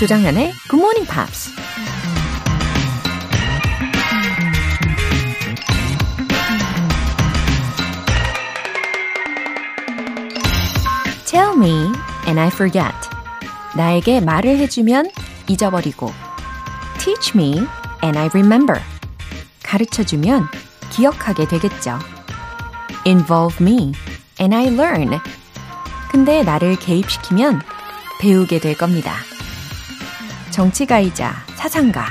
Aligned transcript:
조장현의 0.00 0.54
Good 0.70 0.76
Morning 0.76 1.06
Pops. 1.06 1.50
Tell 11.26 11.54
me 11.54 11.92
and 12.26 12.40
I 12.40 12.46
forget. 12.46 12.94
나에게 13.76 14.20
말을 14.20 14.56
해주면 14.56 15.10
잊어버리고. 15.48 16.10
Teach 16.98 17.32
me 17.34 17.58
and 18.02 18.18
I 18.18 18.30
remember. 18.32 18.80
가르쳐주면 19.62 20.48
기억하게 20.88 21.46
되겠죠. 21.46 21.98
Involve 23.04 23.58
me 23.60 23.92
and 24.40 24.56
I 24.56 24.68
learn. 24.68 25.20
근데 26.10 26.42
나를 26.42 26.76
개입시키면 26.76 27.60
배우게 28.18 28.60
될 28.60 28.78
겁니다. 28.78 29.29
정치가이자 30.60 31.32
사상가, 31.56 32.04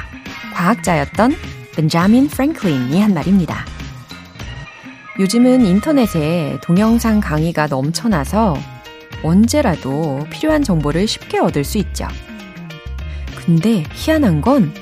과학자였던 0.56 1.36
벤자민 1.76 2.28
프랭클린이 2.30 3.00
한 3.00 3.14
말입니다. 3.14 3.64
요즘은 5.20 5.68
인터넷에 5.68 6.58
동영상 6.64 7.20
강의가 7.20 7.68
넘쳐나서 7.68 8.58
언제라도 9.22 10.26
필요한 10.32 10.64
정보를 10.64 11.06
쉽게 11.06 11.38
얻을 11.38 11.64
수 11.64 11.78
있죠. 11.78 12.08
근데 13.46 13.84
희한한 13.94 14.42
건 14.42 14.74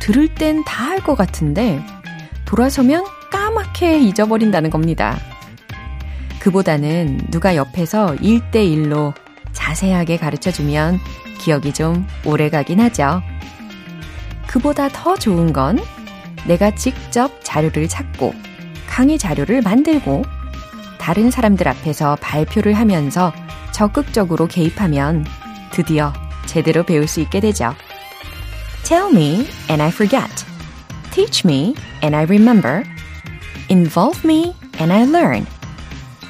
들을 0.00 0.26
땐 0.34 0.64
다 0.64 0.88
할 0.88 0.98
것 0.98 1.14
같은데 1.14 1.80
돌아서면 2.44 3.04
까맣게 3.30 4.00
잊어버린다는 4.00 4.68
겁니다. 4.70 5.16
그보다는 6.40 7.20
누가 7.30 7.54
옆에서 7.54 8.16
1대1로 8.16 9.14
자세하게 9.52 10.16
가르쳐 10.16 10.50
주면 10.50 10.98
기억이 11.42 11.72
좀 11.72 12.06
오래 12.24 12.48
가긴 12.48 12.80
하죠. 12.80 13.20
그보다 14.46 14.88
더 14.88 15.16
좋은 15.16 15.52
건 15.52 15.78
내가 16.46 16.74
직접 16.74 17.42
자료를 17.42 17.88
찾고 17.88 18.34
강의 18.86 19.18
자료를 19.18 19.62
만들고 19.62 20.22
다른 20.98 21.30
사람들 21.30 21.66
앞에서 21.66 22.16
발표를 22.20 22.74
하면서 22.74 23.32
적극적으로 23.72 24.46
개입하면 24.46 25.26
드디어 25.72 26.12
제대로 26.46 26.84
배울 26.84 27.08
수 27.08 27.20
있게 27.20 27.40
되죠. 27.40 27.74
Tell 28.84 29.10
me 29.12 29.48
and 29.68 29.82
I 29.82 29.88
forget. 29.88 30.44
Teach 31.10 31.42
me 31.44 31.74
and 32.02 32.14
I 32.14 32.22
remember. 32.24 32.84
Involve 33.68 34.20
me 34.24 34.54
and 34.78 34.92
I 34.92 35.02
learn. 35.02 35.46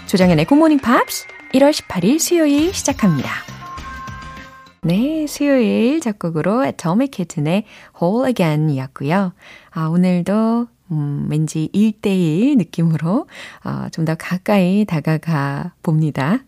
조정연의 0.06 0.46
Good 0.46 0.58
Morning 0.58 0.82
Pops 0.82 1.26
1월 1.54 1.70
18일 1.70 2.18
수요일 2.18 2.72
시작합니다. 2.72 3.51
네, 4.84 5.28
수요일 5.28 6.00
작곡으로 6.00 6.64
Atomic 6.64 7.12
Kitten의 7.12 7.64
Whole 8.00 8.28
Again 8.28 8.68
이었고요. 8.70 9.32
아, 9.70 9.86
오늘도 9.86 10.66
음, 10.90 11.26
왠지 11.30 11.68
1대1 11.72 12.56
느낌으로 12.58 13.26
어, 13.64 13.88
좀 13.92 14.04
더 14.04 14.16
가까이 14.16 14.84
다가가 14.84 15.74
봅니다. 15.84 16.40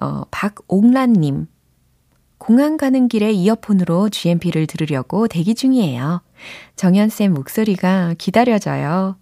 어, 0.00 0.22
박옥란님. 0.30 1.46
공항 2.38 2.78
가는 2.78 3.06
길에 3.08 3.32
이어폰으로 3.32 4.08
GMP를 4.08 4.66
들으려고 4.66 5.28
대기 5.28 5.54
중이에요. 5.54 6.22
정연쌤 6.76 7.34
목소리가 7.34 8.14
기다려져요. 8.16 9.16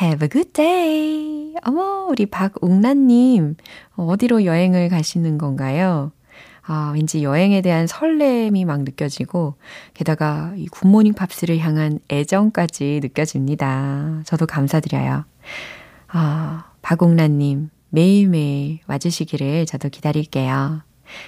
Have 0.00 0.24
a 0.24 0.28
good 0.28 0.52
day. 0.52 1.54
어머, 1.64 2.06
우리 2.10 2.26
박옥란님. 2.26 3.54
어디로 3.94 4.44
여행을 4.44 4.88
가시는 4.88 5.38
건가요? 5.38 6.10
아, 6.64 6.92
왠지 6.94 7.22
여행에 7.22 7.60
대한 7.60 7.86
설렘이 7.86 8.64
막 8.64 8.82
느껴지고, 8.82 9.54
게다가 9.94 10.52
이 10.56 10.68
굿모닝 10.68 11.14
팝스를 11.14 11.58
향한 11.58 11.98
애정까지 12.10 13.00
느껴집니다. 13.02 14.22
저도 14.24 14.46
감사드려요. 14.46 15.24
아, 16.08 16.64
박옥란님, 16.82 17.70
매일매일 17.90 18.78
와주시기를 18.86 19.66
저도 19.66 19.88
기다릴게요. 19.88 20.82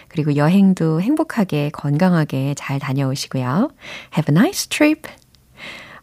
그리고 0.09 0.37
여행도 0.37 1.01
행복하게, 1.01 1.71
건강하게 1.71 2.55
잘 2.57 2.79
다녀오시고요. 2.79 3.71
Have 4.17 4.35
a 4.35 4.39
nice 4.39 4.69
trip. 4.69 5.11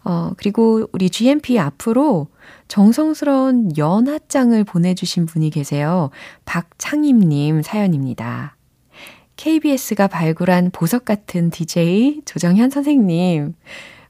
어, 0.03 0.31
그리고 0.37 0.87
우리 0.91 1.09
GMP 1.09 1.59
앞으로 1.59 2.27
정성스러운 2.67 3.77
연하장을 3.77 4.63
보내주신 4.63 5.25
분이 5.25 5.51
계세요. 5.51 6.09
박창임님 6.45 7.61
사연입니다. 7.61 8.55
KBS가 9.41 10.07
발굴한 10.07 10.69
보석 10.69 11.03
같은 11.03 11.49
DJ 11.49 12.21
조정현 12.25 12.69
선생님. 12.69 13.55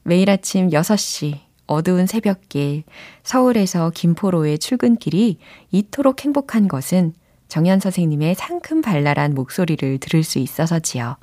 매일 0.02 0.28
아침 0.28 0.68
6시 0.68 1.38
어두운 1.66 2.06
새벽길 2.06 2.82
서울에서 3.22 3.92
김포로의 3.94 4.58
출근길이 4.58 5.38
이토록 5.70 6.22
행복한 6.22 6.68
것은 6.68 7.14
정현 7.48 7.80
선생님의 7.80 8.34
상큼 8.34 8.82
발랄한 8.82 9.32
목소리를 9.32 10.00
들을 10.00 10.22
수 10.22 10.38
있어서지요. 10.38 11.16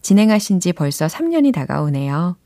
진행하신 0.00 0.60
지 0.60 0.72
벌써 0.72 1.06
3년이 1.06 1.52
다가오네요. 1.52 2.38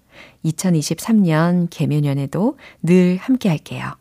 2023년 0.47 1.69
개묘년에도 1.70 2.58
늘 2.82 3.19
함께 3.19 3.48
할게요. 3.48 3.92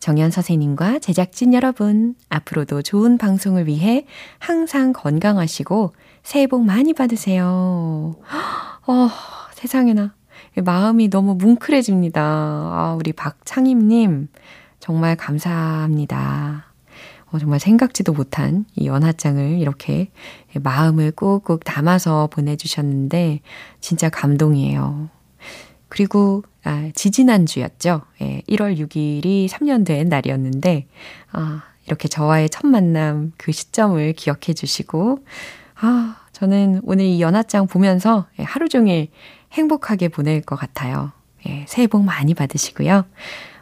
정현 0.00 0.30
선생님과 0.30 0.98
제작진 0.98 1.54
여러분, 1.54 2.14
앞으로도 2.28 2.82
좋은 2.82 3.16
방송을 3.16 3.66
위해 3.66 4.04
항상 4.38 4.92
건강하시고 4.92 5.94
새해 6.26 6.48
복 6.48 6.64
많이 6.64 6.92
받으세요. 6.92 8.16
어, 8.88 9.08
세상에나. 9.52 10.12
마음이 10.56 11.08
너무 11.08 11.36
뭉클해집니다. 11.36 12.20
아, 12.20 12.96
우리 12.98 13.12
박창임님, 13.12 14.26
정말 14.80 15.14
감사합니다. 15.14 16.66
어, 17.26 17.38
정말 17.38 17.60
생각지도 17.60 18.12
못한 18.12 18.64
이 18.74 18.88
연하장을 18.88 19.60
이렇게 19.60 20.10
마음을 20.52 21.12
꾹꾹 21.12 21.60
담아서 21.60 22.26
보내주셨는데, 22.32 23.38
진짜 23.78 24.08
감동이에요. 24.08 25.08
그리고, 25.88 26.42
아, 26.64 26.90
지지난주였죠. 26.92 28.02
예, 28.22 28.42
1월 28.48 28.78
6일이 28.78 29.48
3년 29.48 29.86
된 29.86 30.08
날이었는데, 30.08 30.88
아, 31.30 31.62
이렇게 31.86 32.08
저와의 32.08 32.48
첫 32.50 32.66
만남 32.66 33.30
그 33.36 33.52
시점을 33.52 34.12
기억해 34.14 34.54
주시고, 34.54 35.20
아, 35.78 36.16
저는 36.32 36.80
오늘 36.84 37.04
이 37.04 37.20
연하장 37.20 37.66
보면서 37.66 38.26
예, 38.38 38.42
하루 38.42 38.68
종일 38.68 39.08
행복하게 39.52 40.08
보낼 40.08 40.40
것 40.40 40.56
같아요. 40.56 41.12
예, 41.46 41.64
새해 41.68 41.86
복 41.86 42.04
많이 42.04 42.34
받으시고요. 42.34 43.04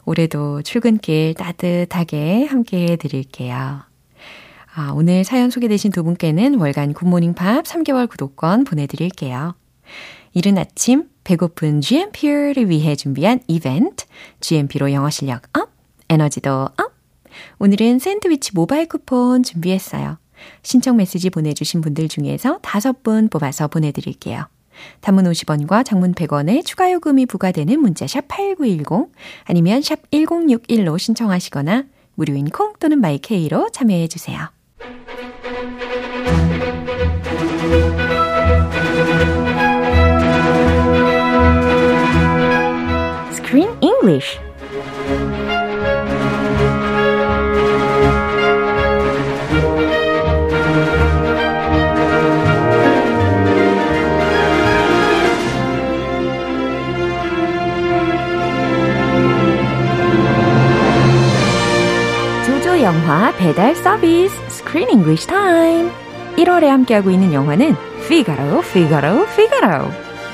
올해도 0.04 0.62
출근길 0.62 1.34
따뜻하게 1.34 2.44
함께 2.44 2.86
해 2.88 2.96
드릴게요. 2.96 3.82
아, 4.76 4.92
오늘 4.94 5.24
사연 5.24 5.50
소개되신 5.50 5.92
두 5.92 6.02
분께는 6.02 6.58
월간 6.58 6.94
Good 6.94 7.09
Morning 7.09 7.34
Pops 7.34 7.64
3개월 7.64 8.08
구독권 8.08 8.64
보내드릴게요. 8.64 9.54
이른 10.32 10.58
아침 10.58 11.08
배고픈 11.22 11.80
GMP를 11.80 12.68
위해 12.68 12.96
준비한 12.96 13.40
이벤트 13.46 14.04
GMP로 14.40 14.92
영어 14.92 15.10
실력 15.10 15.42
up, 15.56 15.70
에너지도 16.08 16.50
up. 16.50 16.94
오늘은 17.58 17.98
샌드위치 17.98 18.52
모바일 18.54 18.88
쿠폰 18.88 19.42
준비했어요. 19.42 20.18
신청 20.62 20.96
메시지 20.96 21.30
보내주신 21.30 21.80
분들 21.80 22.08
중에서 22.08 22.58
다섯 22.62 23.02
분 23.02 23.28
뽑아서 23.28 23.68
보내드릴게요. 23.68 24.46
단문 25.00 25.24
50원과 25.24 25.84
장문 25.84 26.14
100원의 26.14 26.64
추가 26.64 26.90
요금이 26.92 27.26
부과되는 27.26 27.78
문자 27.80 28.06
샵 28.06 28.26
8910 28.28 29.12
아니면 29.44 29.82
샵 29.82 30.10
1061로 30.10 30.98
신청하시거나 30.98 31.84
무료인 32.14 32.48
콩 32.50 32.72
또는 32.78 33.00
마이케이로 33.00 33.70
참여해 33.70 34.08
주세요. 34.08 34.48
Screen 43.32 43.70
English 43.80 44.43
영화 62.94 63.36
배달 63.36 63.74
서비스 63.74 64.40
Screen 64.46 64.88
English 64.88 65.26
Time 65.26 65.90
1월에 66.36 66.66
함께하고 66.66 67.10
있는 67.10 67.32
영화는 67.32 67.74
피가로, 68.08 68.62
피가로, 68.62 69.26
피가로 69.34 69.90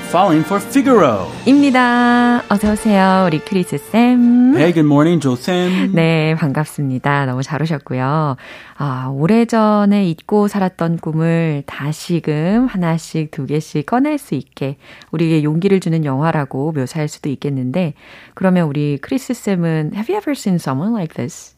Falling 0.09 0.45
for 0.45 0.61
Figaro. 0.61 1.27
입니다. 1.45 2.43
어서 2.49 2.73
오세요. 2.73 3.23
우리 3.25 3.39
크리스 3.39 3.77
쌤. 3.77 4.53
Hey, 4.55 4.73
good 4.73 4.85
morning, 4.85 5.21
조쌤. 5.21 5.93
네, 5.93 6.35
반갑습니다. 6.35 7.25
너무 7.25 7.41
잘 7.41 7.61
오셨고요. 7.63 8.35
아, 8.77 9.09
오래전에 9.11 10.05
잊고 10.05 10.49
살았던 10.49 10.97
꿈을 10.97 11.63
다시금 11.65 12.67
하나씩 12.69 13.31
두 13.31 13.45
개씩 13.45 13.85
꺼낼 13.85 14.17
수 14.17 14.35
있게 14.35 14.75
우리에게 15.11 15.43
용기를 15.43 15.79
주는 15.79 16.03
영화라고 16.05 16.73
묘사할 16.73 17.07
수도 17.07 17.29
있겠는데 17.29 17.93
그러면 18.35 18.67
우리 18.67 18.97
크리스 19.01 19.33
쌤은 19.33 19.91
Have 19.95 20.13
you 20.13 20.21
ever 20.21 20.33
seen 20.33 20.55
someone 20.55 20.93
like 20.93 21.15
this 21.15 21.55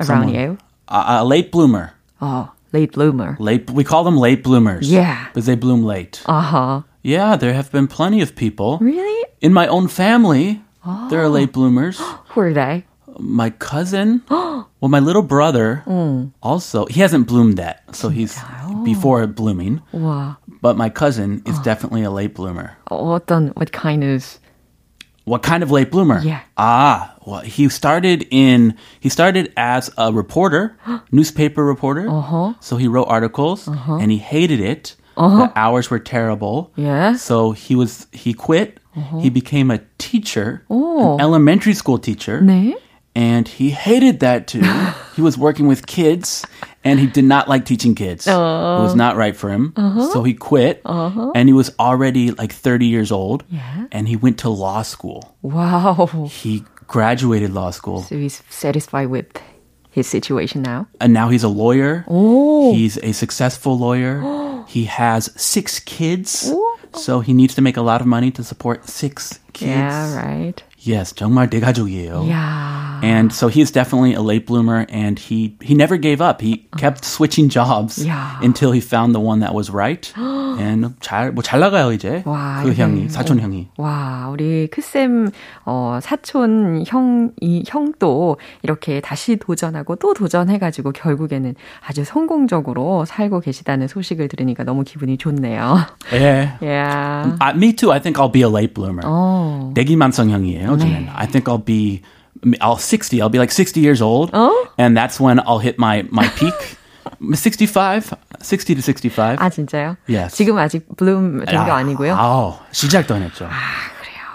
around 0.00 0.28
Someone. 0.28 0.34
you? 0.34 0.58
A, 0.88 1.20
a 1.20 1.24
late 1.24 1.50
bloomer. 1.50 1.92
Oh, 2.20 2.50
late 2.72 2.92
bloomer. 2.92 3.36
Late. 3.38 3.70
We 3.70 3.84
call 3.84 4.04
them 4.04 4.16
late 4.16 4.42
bloomers. 4.42 4.90
Yeah. 4.90 5.28
Because 5.28 5.46
they 5.46 5.54
bloom 5.54 5.84
late. 5.84 6.22
Uh 6.26 6.40
huh. 6.40 6.82
Yeah, 7.02 7.36
there 7.36 7.54
have 7.54 7.70
been 7.72 7.86
plenty 7.86 8.20
of 8.20 8.34
people. 8.34 8.78
Really? 8.80 9.24
In 9.40 9.52
my 9.52 9.66
own 9.66 9.88
family, 9.88 10.60
oh. 10.84 11.08
there 11.08 11.20
are 11.20 11.30
oh. 11.30 11.30
late 11.30 11.52
bloomers. 11.52 11.98
Who 12.34 12.40
are 12.40 12.52
they? 12.52 12.84
My 13.18 13.50
cousin. 13.50 14.22
Oh. 14.30 14.66
well, 14.80 14.88
my 14.88 14.98
little 14.98 15.22
brother. 15.22 15.82
Mm. 15.86 16.32
Also, 16.42 16.86
he 16.86 17.00
hasn't 17.00 17.26
bloomed 17.26 17.58
yet, 17.58 17.82
so 17.94 18.08
oh 18.08 18.10
he's 18.10 18.38
oh. 18.38 18.84
before 18.84 19.26
blooming. 19.26 19.82
Wow. 19.92 20.36
But 20.60 20.76
my 20.76 20.88
cousin 20.90 21.42
is 21.46 21.58
oh. 21.58 21.62
definitely 21.62 22.02
a 22.02 22.10
late 22.10 22.34
bloomer. 22.34 22.76
어떤 22.90 23.54
what 23.56 23.72
kind 23.72 24.02
of? 24.04 24.38
What 25.24 25.42
kind 25.42 25.62
of 25.62 25.70
late 25.70 25.90
bloomer? 25.90 26.20
Yeah. 26.22 26.40
Ah, 26.56 27.14
well, 27.28 27.40
he 27.44 27.68
started 27.68 28.26
in 28.30 28.74
he 29.00 29.08
started 29.08 29.52
as 29.56 29.90
a 29.98 30.12
reporter, 30.12 30.76
newspaper 31.12 31.64
reporter. 31.64 32.08
Uh-huh. 32.08 32.54
So 32.60 32.76
he 32.76 32.88
wrote 32.88 33.04
articles 33.08 33.68
uh-huh. 33.68 33.96
and 34.00 34.10
he 34.10 34.18
hated 34.18 34.60
it. 34.60 34.96
Uh-huh. 35.16 35.46
The 35.46 35.58
hours 35.58 35.90
were 35.90 35.98
terrible. 35.98 36.72
Yeah. 36.76 37.16
So 37.16 37.52
he 37.52 37.74
was 37.74 38.06
he 38.12 38.32
quit. 38.32 38.80
Uh-huh. 38.96 39.18
He 39.20 39.30
became 39.30 39.70
a 39.70 39.78
teacher, 39.98 40.64
Oh. 40.70 41.14
an 41.14 41.20
elementary 41.20 41.74
school 41.74 41.98
teacher. 41.98 42.40
네? 42.40 42.74
And 43.14 43.46
he 43.48 43.70
hated 43.70 44.20
that 44.20 44.46
too. 44.48 44.62
he 45.16 45.22
was 45.22 45.36
working 45.36 45.66
with 45.66 45.86
kids 45.86 46.46
and 46.84 46.98
he 47.00 47.06
did 47.06 47.24
not 47.24 47.48
like 47.48 47.64
teaching 47.64 47.94
kids. 47.94 48.26
Oh. 48.28 48.32
It 48.78 48.82
was 48.82 48.94
not 48.94 49.16
right 49.16 49.36
for 49.36 49.50
him. 49.50 49.74
So 50.14 50.22
he 50.22 50.34
quit. 50.34 50.80
And 50.86 51.48
he 51.48 51.52
was 51.52 51.70
already 51.78 52.30
like 52.30 52.52
30 52.52 52.86
years 52.86 53.10
old. 53.10 53.42
Yeah. 53.50 53.86
And 53.90 54.06
he 54.08 54.14
went 54.16 54.38
to 54.46 54.48
law 54.50 54.82
school. 54.82 55.34
Wow. 55.42 56.06
He 56.30 56.62
graduated 56.88 57.52
law 57.52 57.70
school. 57.70 58.02
So 58.02 58.16
he's 58.16 58.42
satisfied 58.50 59.06
with 59.06 59.26
his 59.90 60.08
situation 60.08 60.62
now. 60.62 60.88
And 61.00 61.12
now 61.12 61.28
he's 61.28 61.44
a 61.44 61.48
lawyer. 61.48 62.04
Oh. 62.08 62.74
He's 62.74 62.98
a 62.98 63.12
successful 63.12 63.78
lawyer. 63.78 64.64
he 64.68 64.84
has 64.84 65.30
six 65.40 65.78
kids. 65.78 66.52
So 66.94 67.20
he 67.20 67.32
needs 67.32 67.54
to 67.54 67.62
make 67.62 67.76
a 67.76 67.82
lot 67.82 68.00
of 68.00 68.06
money 68.06 68.30
to 68.32 68.42
support 68.42 68.88
six 68.88 69.38
kids. 69.52 69.70
Yeah, 69.70 70.16
right. 70.16 70.62
Yes, 70.88 71.12
정말 71.14 71.50
대가족이에요. 71.50 72.24
Yeah. 72.26 72.78
And 73.00 73.32
so 73.32 73.46
he's 73.46 73.70
definitely 73.70 74.14
a 74.14 74.20
late 74.22 74.44
bloomer 74.44 74.84
and 74.90 75.20
he 75.20 75.54
he 75.62 75.74
never 75.76 75.96
gave 75.96 76.20
up. 76.20 76.40
He 76.42 76.66
kept 76.76 77.04
switching 77.04 77.48
jobs 77.48 78.02
Yeah. 78.04 78.40
until 78.42 78.72
he 78.72 78.80
found 78.80 79.14
the 79.14 79.20
one 79.20 79.38
that 79.40 79.54
was 79.54 79.70
right. 79.70 80.02
and 80.58 80.90
잘 81.00 81.30
뭐 81.30 81.42
잘 81.42 81.60
나가요 81.60 81.92
이제. 81.92 82.22
와, 82.26 82.60
그 82.64 82.72
형이 82.74 83.08
사촌 83.08 83.38
형이. 83.38 83.68
와, 83.78 84.28
우리 84.32 84.66
크쌤, 84.66 85.30
어, 85.64 86.00
사촌 86.02 86.82
형, 86.88 87.30
이 87.40 87.62
형도 87.68 88.36
이렇게 88.64 89.00
다시 89.00 89.36
도전하고 89.36 89.94
또 89.96 90.12
도전해 90.12 90.58
가지고 90.58 90.90
결국에는 90.90 91.54
아주 91.86 92.02
성공적으로 92.02 93.04
살고 93.04 93.38
계시다는 93.40 93.86
소식을 93.86 94.26
들으니까 94.26 94.64
너무 94.64 94.82
기분이 94.82 95.18
좋네요. 95.18 95.76
예. 96.14 96.50
Yeah. 96.60 97.36
Uh, 97.40 97.52
me 97.54 97.72
too. 97.76 97.92
I 97.92 98.00
think 98.00 98.18
I'll 98.18 98.32
be 98.32 98.42
a 98.42 98.48
late 98.50 98.74
bloomer. 98.74 99.02
어. 99.06 99.70
대기만성 99.76 100.30
형이에요. 100.30 100.77
저는. 100.77 101.09
I 101.15 101.25
think 101.27 101.47
I'll 101.47 101.57
be 101.63 102.01
I'll 102.61 102.77
60. 102.77 103.21
I'll 103.21 103.29
be 103.29 103.39
like 103.39 103.51
60 103.51 103.79
years 103.79 104.01
old. 104.01 104.31
어? 104.33 104.51
And 104.77 104.95
that's 104.97 105.19
when 105.19 105.39
I'll 105.45 105.59
hit 105.59 105.77
my 105.79 106.03
my 106.11 106.27
peak. 106.35 106.53
65, 107.33 108.13
60 108.41 108.75
to 108.75 108.81
65. 108.81 109.39
아, 109.39 109.49
진짜요? 109.49 109.95
Yes. 110.07 110.35
지금 110.35 110.57
아직 110.57 110.85
블룸 110.97 111.45
된 111.45 111.65
거 111.65 111.71
아니고요? 111.71 112.15
아우, 112.15 112.55
시작도 112.71 113.15
안 113.15 113.21
했죠. 113.23 113.47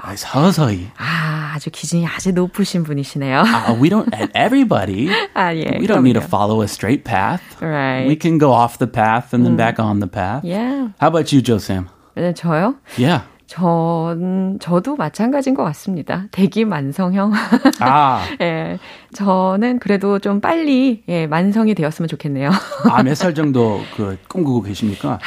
아, 0.02 0.14
서서히. 0.16 0.88
아, 0.96 1.52
아주 1.54 1.70
기준이 1.70 2.06
아주 2.06 2.32
높으신 2.32 2.84
분이시네요. 2.84 3.42
Uh, 3.42 3.74
we 3.78 3.90
don't, 3.90 4.08
and 4.14 4.30
everybody, 4.34 5.08
아, 5.34 5.52
예. 5.54 5.76
we 5.78 5.86
don't 5.86 6.02
need 6.02 6.14
to 6.14 6.20
그럼요. 6.20 6.28
follow 6.28 6.62
a 6.62 6.68
straight 6.68 7.04
path. 7.04 7.42
Right. 7.60 8.06
We 8.06 8.16
can 8.16 8.38
go 8.38 8.52
off 8.52 8.78
the 8.78 8.86
path 8.86 9.34
and 9.34 9.44
then 9.44 9.56
back 9.56 9.78
on 9.78 10.00
the 10.00 10.06
path. 10.08 10.44
Yeah. 10.44 10.88
How 10.98 11.08
about 11.08 11.32
you, 11.32 11.42
Joe 11.42 11.58
Sam? 11.58 11.88
네, 12.16 12.32
저요? 12.32 12.76
Yeah. 12.96 13.22
전, 13.57 14.57
저도 14.59 14.95
마찬가지인 14.95 15.53
것 15.55 15.63
같습니다. 15.65 16.25
대기 16.31 16.65
만성형. 16.65 17.33
아, 17.81 18.25
예, 18.41 18.79
저는 19.13 19.77
그래도 19.77 20.17
좀 20.17 20.41
빨리, 20.41 21.03
예, 21.07 21.27
만성이 21.27 21.75
되었으면 21.75 22.07
좋겠네요. 22.07 22.49
아, 22.89 23.03
몇 23.03 23.13
살 23.13 23.35
정도 23.35 23.79
그 23.95 24.17
꿈꾸고 24.27 24.63
계십니까? 24.63 25.19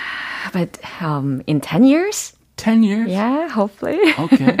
But, 0.54 0.80
um, 1.02 1.42
in 1.46 1.60
10 1.60 1.84
years? 1.84 2.32
10 2.56 2.82
years? 2.82 3.10
Yeah, 3.12 3.48
hopefully. 3.52 4.00
Okay. 4.18 4.56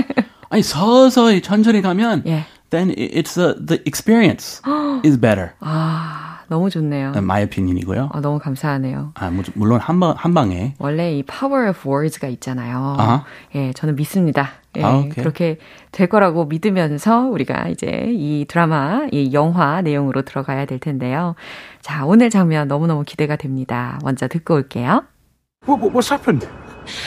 아니, 0.50 0.62
서서히 0.62 1.40
천천히 1.40 1.80
가면, 1.80 2.24
예. 2.26 2.44
then 2.68 2.90
it's 2.90 3.34
the, 3.36 3.54
the 3.58 3.80
experience 3.86 4.60
is 5.02 5.16
better. 5.16 5.54
아, 5.60 6.33
너무 6.48 6.70
좋네요. 6.70 7.12
My 7.16 7.42
opinion이고요. 7.44 8.10
아, 8.12 8.20
너무 8.20 8.38
감사하네요. 8.38 9.12
아, 9.14 9.30
뭐, 9.30 9.44
물론 9.54 9.80
한, 9.80 10.00
방, 10.00 10.14
한 10.16 10.34
방에. 10.34 10.74
원래 10.78 11.12
이 11.12 11.22
power 11.22 11.68
of 11.70 11.88
words가 11.88 12.28
있잖아요. 12.28 12.96
아하. 12.98 13.24
예, 13.54 13.72
저는 13.72 13.96
믿습니다. 13.96 14.50
예, 14.76 14.82
아. 14.82 15.04
그렇게 15.14 15.58
될 15.92 16.08
거라고 16.08 16.46
믿으면서 16.46 17.20
우리가 17.28 17.68
이제 17.68 18.06
이 18.08 18.44
드라마, 18.48 19.06
이 19.12 19.32
영화 19.32 19.80
내용으로 19.82 20.22
들어가야 20.22 20.66
될 20.66 20.78
텐데요. 20.78 21.34
자, 21.80 22.04
오늘 22.04 22.30
장면 22.30 22.68
너무너무 22.68 23.04
기대가 23.04 23.36
됩니다. 23.36 23.98
먼저 24.02 24.28
듣고 24.28 24.54
올게요. 24.54 25.04
What, 25.66 25.80
what, 25.80 25.94
what's 25.94 26.10
happened? 26.10 26.46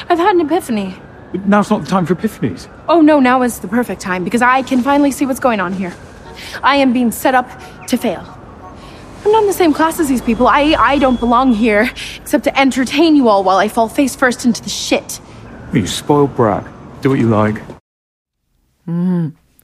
I've 0.09 0.19
had 0.19 0.35
an 0.35 0.41
epiphany. 0.41 0.95
Now's 1.45 1.69
not 1.69 1.83
the 1.83 1.89
time 1.89 2.05
for 2.05 2.15
epiphanies. 2.15 2.67
Oh 2.87 3.01
no, 3.01 3.19
now 3.19 3.43
is 3.43 3.59
the 3.59 3.67
perfect 3.67 4.01
time 4.01 4.23
because 4.23 4.41
I 4.41 4.63
can 4.63 4.81
finally 4.81 5.11
see 5.11 5.25
what's 5.25 5.41
going 5.41 5.59
on 5.59 5.73
here. 5.73 5.93
I 6.63 6.77
am 6.77 6.93
being 6.93 7.11
set 7.11 7.35
up 7.35 7.49
to 7.87 7.97
fail. 7.97 8.36
I'm 9.24 9.30
not 9.32 9.42
in 9.42 9.46
the 9.46 9.52
same 9.52 9.72
class 9.72 10.00
as 10.00 10.08
these 10.08 10.22
people. 10.22 10.48
I, 10.48 10.74
I 10.78 10.98
don't 10.98 11.20
belong 11.20 11.52
here 11.52 11.88
except 12.16 12.44
to 12.44 12.58
entertain 12.58 13.14
you 13.14 13.28
all 13.28 13.44
while 13.44 13.58
I 13.58 13.68
fall 13.68 13.88
face 13.88 14.16
first 14.16 14.44
into 14.44 14.62
the 14.62 14.68
shit. 14.70 15.20
You 15.72 15.86
spoiled 15.86 16.34
brat. 16.34 16.64
Do 17.02 17.10
what 17.10 17.18
you 17.18 17.28
like. 17.28 17.62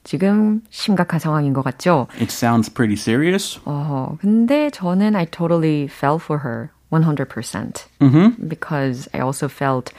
지금 0.09 0.61
심각한 0.71 1.19
상황인 1.19 1.53
것 1.53 1.61
같죠? 1.63 2.07
It 2.19 2.31
sounds 2.31 2.69
pretty 2.73 2.95
serious. 2.95 3.59
어, 3.65 4.17
근데 4.19 4.69
저는 4.71 5.15
I 5.15 5.25
totally 5.25 5.87
fell 5.87 6.17
for 6.17 6.39
her 6.39 6.71
100%. 6.91 7.85
Because 8.47 9.07
I 9.13 9.19
also 9.19 9.47
felt 9.47 9.91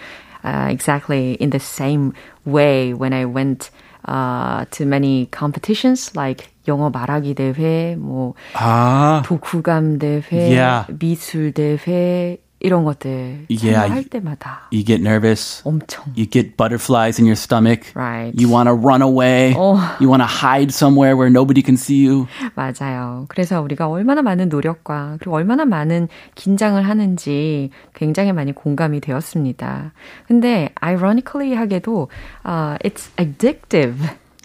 uh, 0.42 0.66
exactly 0.68 1.34
in 1.34 1.50
the 1.50 1.60
same 1.60 2.12
way 2.44 2.92
when 2.92 3.12
I 3.12 3.24
went 3.24 3.70
uh, 4.07 4.65
to 4.71 4.85
many 4.85 5.27
competitions 5.31 6.11
like 6.15 6.49
영어 6.67 6.89
말하기 6.89 7.35
대회, 7.35 7.95
뭐 7.95 8.33
아, 8.53 9.21
독후감 9.25 9.99
대회, 9.99 10.49
Yeah. 10.49 10.85
미술 10.99 11.51
대회 11.53 12.37
이런 12.65 12.83
것들 12.83 13.45
Yeah, 13.49 13.85
할 13.87 14.01
you- 14.01 14.09
때마다 14.09 14.67
you 14.73 14.83
get 14.83 15.01
nervous. 15.01 15.61
엄청 15.63 16.03
You 16.17 16.25
get 16.25 16.57
butterflies 16.57 17.19
in 17.21 17.25
your 17.29 17.37
stomach. 17.37 17.93
Right. 17.95 18.33
You 18.33 18.49
want 18.49 18.67
to 18.67 18.73
run 18.73 19.01
away. 19.01 19.53
Oh. 19.55 19.77
You 20.01 20.09
want 20.09 20.21
to 20.25 20.27
hide 20.27 20.73
somewhere 20.73 21.15
where 21.15 21.29
nobody 21.29 21.61
can 21.61 21.75
see 21.77 22.01
you. 22.05 22.27
맞아요. 22.55 23.25
그래서 23.29 23.61
우리가 23.61 23.87
얼마나 23.87 24.21
많은 24.21 24.49
노력과 24.49 25.17
그리고 25.19 25.35
얼마나 25.35 25.65
많은 25.65 26.07
긴장을 26.35 26.81
하는지 26.81 27.69
굉장히 27.93 28.33
많이 28.33 28.51
공감이 28.51 28.99
되었습니다. 29.01 29.93
근데 30.27 30.69
ironically 30.81 31.53
하게도 31.55 32.09
uh, 32.45 32.77
it's 32.83 33.09
addictive. 33.19 33.95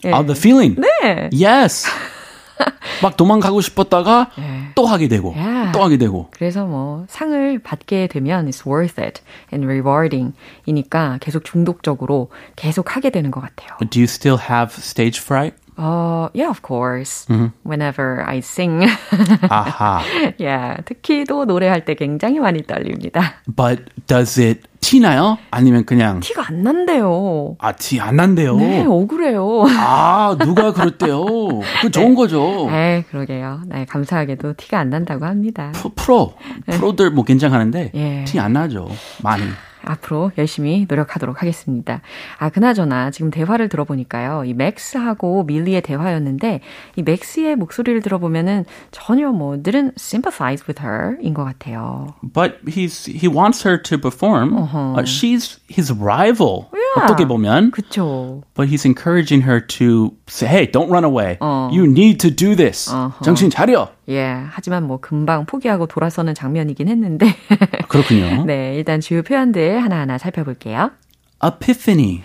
예. 0.05 0.13
Oh, 0.13 0.23
the 0.25 0.35
feeling. 0.35 0.77
네. 0.81 1.29
Yes. 1.33 1.87
막 3.03 3.17
도망가고 3.17 3.61
싶었다가 3.61 4.31
예. 4.39 4.73
또 4.75 4.87
하게 4.87 5.09
되고 5.09 5.35
Yeah. 5.37 5.73
또 5.73 5.83
하게 5.83 5.97
되고. 5.97 6.29
그래서 6.33 6.65
뭐 6.67 7.05
상을 7.09 7.59
받게 7.61 8.09
되면 8.09 8.47
it's 8.47 8.67
worth 8.67 9.01
it 9.01 9.23
and 9.53 9.67
rewarding 9.67 10.35
이니까 10.67 11.19
계속 11.21 11.45
중독적으로 11.45 12.31
계속 12.57 12.97
하게 12.97 13.11
되는 13.11 13.31
것 13.31 13.41
같아요. 13.41 13.77
Do 13.91 14.01
you 14.01 14.05
still 14.05 14.39
have 14.39 14.75
stage 14.79 15.21
fright? 15.23 15.57
어, 15.83 16.29
yeah, 16.35 16.51
of 16.51 16.61
course. 16.63 17.27
Whenever 17.65 18.23
I 18.27 18.39
sing. 18.39 18.87
아하. 19.49 20.03
yeah, 20.39 20.83
특히 20.85 21.25
또 21.25 21.47
노래할 21.47 21.85
때 21.87 21.95
굉장히 21.95 22.39
많이 22.39 22.63
떨립니다. 22.67 23.41
But 23.47 23.85
does 24.07 24.39
it 24.39 24.61
티나요? 24.81 25.39
아니면 25.51 25.85
그냥 25.87 26.21
티가 26.21 26.49
안 26.49 26.63
난대요. 26.63 27.57
아, 27.59 27.73
티 27.73 27.99
안 28.01 28.17
난대요. 28.17 28.57
네, 28.57 28.85
억울해요. 28.87 29.65
아, 29.69 30.37
누가 30.39 30.73
그랬대요. 30.73 31.25
그 31.81 31.91
좋은 31.91 32.15
거죠. 32.15 32.67
네, 32.71 33.05
그러게요. 33.11 33.63
네, 33.67 33.87
감사하게도 33.87 34.55
티가 34.55 34.79
안 34.79 34.91
난다고 34.91 35.25
합니다. 35.25 35.73
프로, 35.75 35.93
프로. 35.95 36.35
프로들 36.67 37.11
뭐 37.11 37.25
괜찮아하는데 37.25 37.93
예. 37.95 38.25
티안 38.27 38.53
나죠. 38.53 38.89
많이. 39.23 39.45
앞으로 39.91 40.33
열심히 40.39 40.87
노력하도록 40.89 41.41
하겠습니다. 41.41 42.01
아, 42.39 42.49
그나저나 42.49 43.11
지금 43.11 43.31
대화를 43.31 43.69
들어보니까요. 43.69 44.45
이 44.45 44.55
맥스하고 44.55 45.45
밀리의 45.45 45.83
대화였는데 45.83 46.61
이 46.97 47.03
맥스의 47.03 47.57
목소리를 47.57 48.01
들어보면은 48.03 48.65
전혀 48.91 49.31
뭐 49.31 49.57
didn't 49.57 49.93
sympathize 49.99 50.65
with 50.69 50.83
her인 50.83 51.35
것 51.35 51.45
같아요. 51.45 52.15
But 52.23 52.59
he's 52.67 53.07
he 53.07 53.29
wants 53.29 53.67
her 53.67 53.81
to 53.83 53.99
perform. 53.99 54.57
Uh-huh. 54.57 54.95
Uh, 54.99 55.05
she's 55.05 55.59
his 55.69 55.93
rival. 55.93 56.69
Yeah. 56.73 57.07
어떻게 57.07 57.25
보면. 57.27 57.71
그쵸. 57.71 58.43
But 58.55 58.69
he's 58.69 58.85
encouraging 58.85 59.43
her 59.43 59.61
to 59.79 60.13
say, 60.27 60.49
hey, 60.49 60.67
don't 60.67 60.91
run 60.91 61.05
away. 61.05 61.37
어. 61.41 61.71
You 61.73 61.85
need 61.87 62.19
to 62.21 62.31
do 62.31 62.55
this. 62.55 62.91
Uh-huh. 62.91 63.13
정신 63.23 63.51
차려. 63.51 63.89
예, 64.11 64.45
하지만 64.51 64.85
뭐 64.85 64.99
금방 65.01 65.47
포기하고 65.47 65.87
돌아서는 65.87 66.35
장면이긴 66.35 66.89
했는데. 66.89 67.27
그렇군요. 67.89 68.45
네, 68.47 68.75
일단 68.77 69.01
주요 69.01 69.23
표현들 69.23 69.83
하나하나 69.83 70.19
살펴볼게요. 70.19 70.91
Epiphany. 71.43 72.23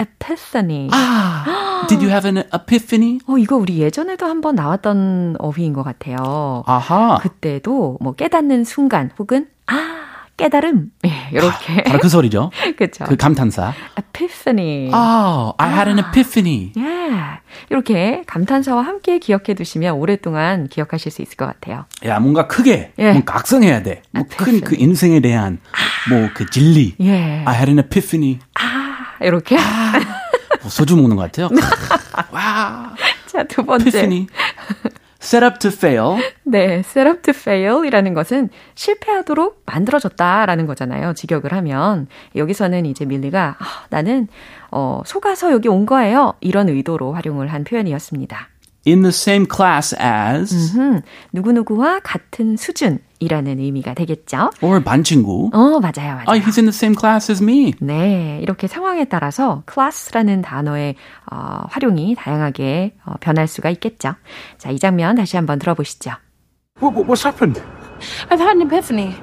epiphany. 0.00 0.88
아, 0.92 1.84
did 1.88 2.02
you 2.02 2.10
have 2.10 2.28
an 2.28 2.38
epiphany? 2.54 3.18
어, 3.26 3.36
이거 3.36 3.56
우리 3.56 3.78
예전에도 3.78 4.26
한번 4.26 4.54
나왔던 4.54 5.36
어휘인 5.38 5.72
것 5.72 5.82
같아요. 5.82 6.62
아하. 6.66 7.18
그때도 7.20 7.98
뭐 8.00 8.14
깨닫는 8.14 8.64
순간 8.64 9.10
혹은 9.18 9.46
아, 9.66 10.01
깨달음. 10.36 10.90
예, 11.06 11.28
이렇게. 11.32 11.82
바로 11.84 11.98
그 12.00 12.08
소리죠. 12.08 12.50
그렇죠. 12.76 13.04
그 13.04 13.16
감탄사. 13.16 13.72
epiphany. 13.98 14.86
Oh, 14.92 15.54
I 15.58 15.70
had 15.72 15.88
an 15.90 15.98
epiphany. 15.98 16.72
예. 16.76 17.40
이렇게 17.70 18.22
감탄사와 18.26 18.82
함께 18.82 19.18
기억해 19.18 19.54
두시면 19.54 19.94
오랫동안 19.94 20.68
기억하실 20.68 21.12
수 21.12 21.22
있을 21.22 21.36
것 21.36 21.46
같아요. 21.46 21.84
야, 22.06 22.18
뭔가 22.18 22.46
크게 22.48 22.92
예. 22.98 23.12
뭔가 23.12 23.34
각성해야 23.34 23.82
돼. 23.82 24.02
뭐 24.12 24.24
큰 24.38 24.60
그 24.62 24.74
인생에 24.78 25.20
대한 25.20 25.58
뭐 26.08 26.30
그 26.34 26.46
진리. 26.50 26.94
예. 27.00 27.42
I 27.44 27.54
had 27.54 27.68
an 27.70 27.78
epiphany. 27.78 28.38
아, 28.54 29.22
이렇게. 29.24 29.56
아, 29.58 29.92
뭐 30.62 30.70
소주 30.70 30.96
먹는 30.96 31.16
것 31.16 31.30
같아요. 31.30 31.48
와. 32.32 32.94
자, 33.26 33.44
두 33.44 33.64
번째. 33.64 33.86
epiphany. 33.88 34.26
Set 35.22 35.44
up 35.44 35.58
to 35.58 35.70
fail. 35.70 36.22
네, 36.42 36.80
set 36.80 37.08
up 37.08 37.22
to 37.22 37.32
fail이라는 37.34 38.12
것은 38.14 38.50
실패하도록 38.74 39.62
만들어졌다라는 39.64 40.66
거잖아요. 40.66 41.14
직역을 41.14 41.52
하면 41.52 42.08
여기서는 42.34 42.86
이제 42.86 43.04
밀리가 43.04 43.56
아, 43.58 43.64
나는 43.88 44.28
어, 44.70 45.02
속아서 45.06 45.52
여기 45.52 45.68
온 45.68 45.86
거예요. 45.86 46.34
이런 46.40 46.68
의도로 46.68 47.12
활용을 47.12 47.48
한 47.48 47.64
표현이었습니다. 47.64 48.51
In 48.86 49.02
the 49.02 49.08
same 49.10 49.46
class 49.50 49.94
as 49.98 50.76
음흠, 50.76 51.02
누구누구와 51.32 52.00
같은 52.00 52.56
수준이라는 52.56 53.58
의미가 53.60 53.94
되겠죠. 53.94 54.50
or 54.62 54.82
반 54.82 55.04
친구. 55.04 55.50
어, 55.52 55.80
맞아요. 55.80 56.16
맞아요. 56.16 56.24
Oh, 56.28 56.38
he's 56.40 56.58
in 56.58 56.66
the 56.66 56.74
same 56.74 56.94
class 56.98 57.30
as 57.30 57.42
me. 57.42 57.72
네, 57.80 58.40
이렇게 58.42 58.66
상황에 58.66 59.04
따라서 59.04 59.62
class라는 59.72 60.42
단어의 60.42 60.96
어, 61.30 61.62
활용이 61.68 62.14
다양하게 62.16 62.94
어, 63.04 63.14
변할 63.20 63.46
수가 63.46 63.70
있겠죠. 63.70 64.14
자, 64.58 64.70
이 64.70 64.78
장면 64.78 65.14
다시 65.16 65.36
한번 65.36 65.58
들어보시죠. 65.58 66.10
What, 66.80 66.96
what, 66.96 67.06
what's 67.08 67.22
happened? 67.24 67.62
I've 68.30 68.40
had 68.40 68.56
an 68.56 68.62
epiphany. 68.62 69.14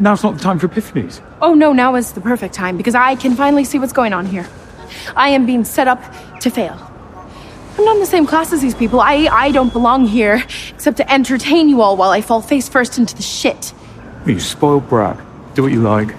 Now's 0.00 0.24
not 0.24 0.36
the 0.38 0.42
time 0.42 0.58
for 0.58 0.66
epiphanies. 0.66 1.20
Oh 1.40 1.52
no, 1.54 1.72
now 1.72 1.94
is 1.94 2.12
the 2.14 2.20
perfect 2.20 2.54
time 2.54 2.76
because 2.76 2.94
I 2.96 3.14
can 3.16 3.36
finally 3.36 3.64
see 3.64 3.78
what's 3.78 3.92
going 3.92 4.12
on 4.14 4.26
here. 4.26 4.46
I 5.14 5.28
am 5.28 5.44
being 5.46 5.62
set 5.64 5.86
up 5.86 6.00
to 6.40 6.50
fail. 6.50 6.74
I'm 7.76 7.84
not 7.84 7.94
in 7.96 8.00
the 8.00 8.06
same 8.06 8.26
class 8.26 8.52
as 8.52 8.60
these 8.60 8.74
people. 8.74 9.00
I, 9.00 9.26
I 9.30 9.50
don't 9.50 9.72
belong 9.72 10.06
here, 10.06 10.42
except 10.74 10.96
to 10.98 11.12
entertain 11.12 11.68
you 11.68 11.82
all 11.82 11.96
while 11.96 12.10
I 12.10 12.20
fall 12.20 12.40
face 12.40 12.68
first 12.68 12.98
into 12.98 13.14
the 13.16 13.22
shit. 13.22 13.72
You 14.26 14.38
spoiled 14.38 14.88
brat. 14.88 15.16
Do 15.54 15.62
what 15.62 15.72
you 15.72 15.82
like. 15.82 16.14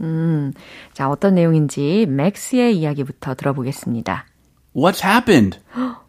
음, 0.00 0.52
자, 0.92 1.08
어떤 1.08 1.34
내용인지 1.34 2.06
맥스의 2.08 2.76
이야기부터 2.78 3.34
들어보겠습니다. 3.34 4.26
What's 4.74 5.04
happened? 5.04 5.58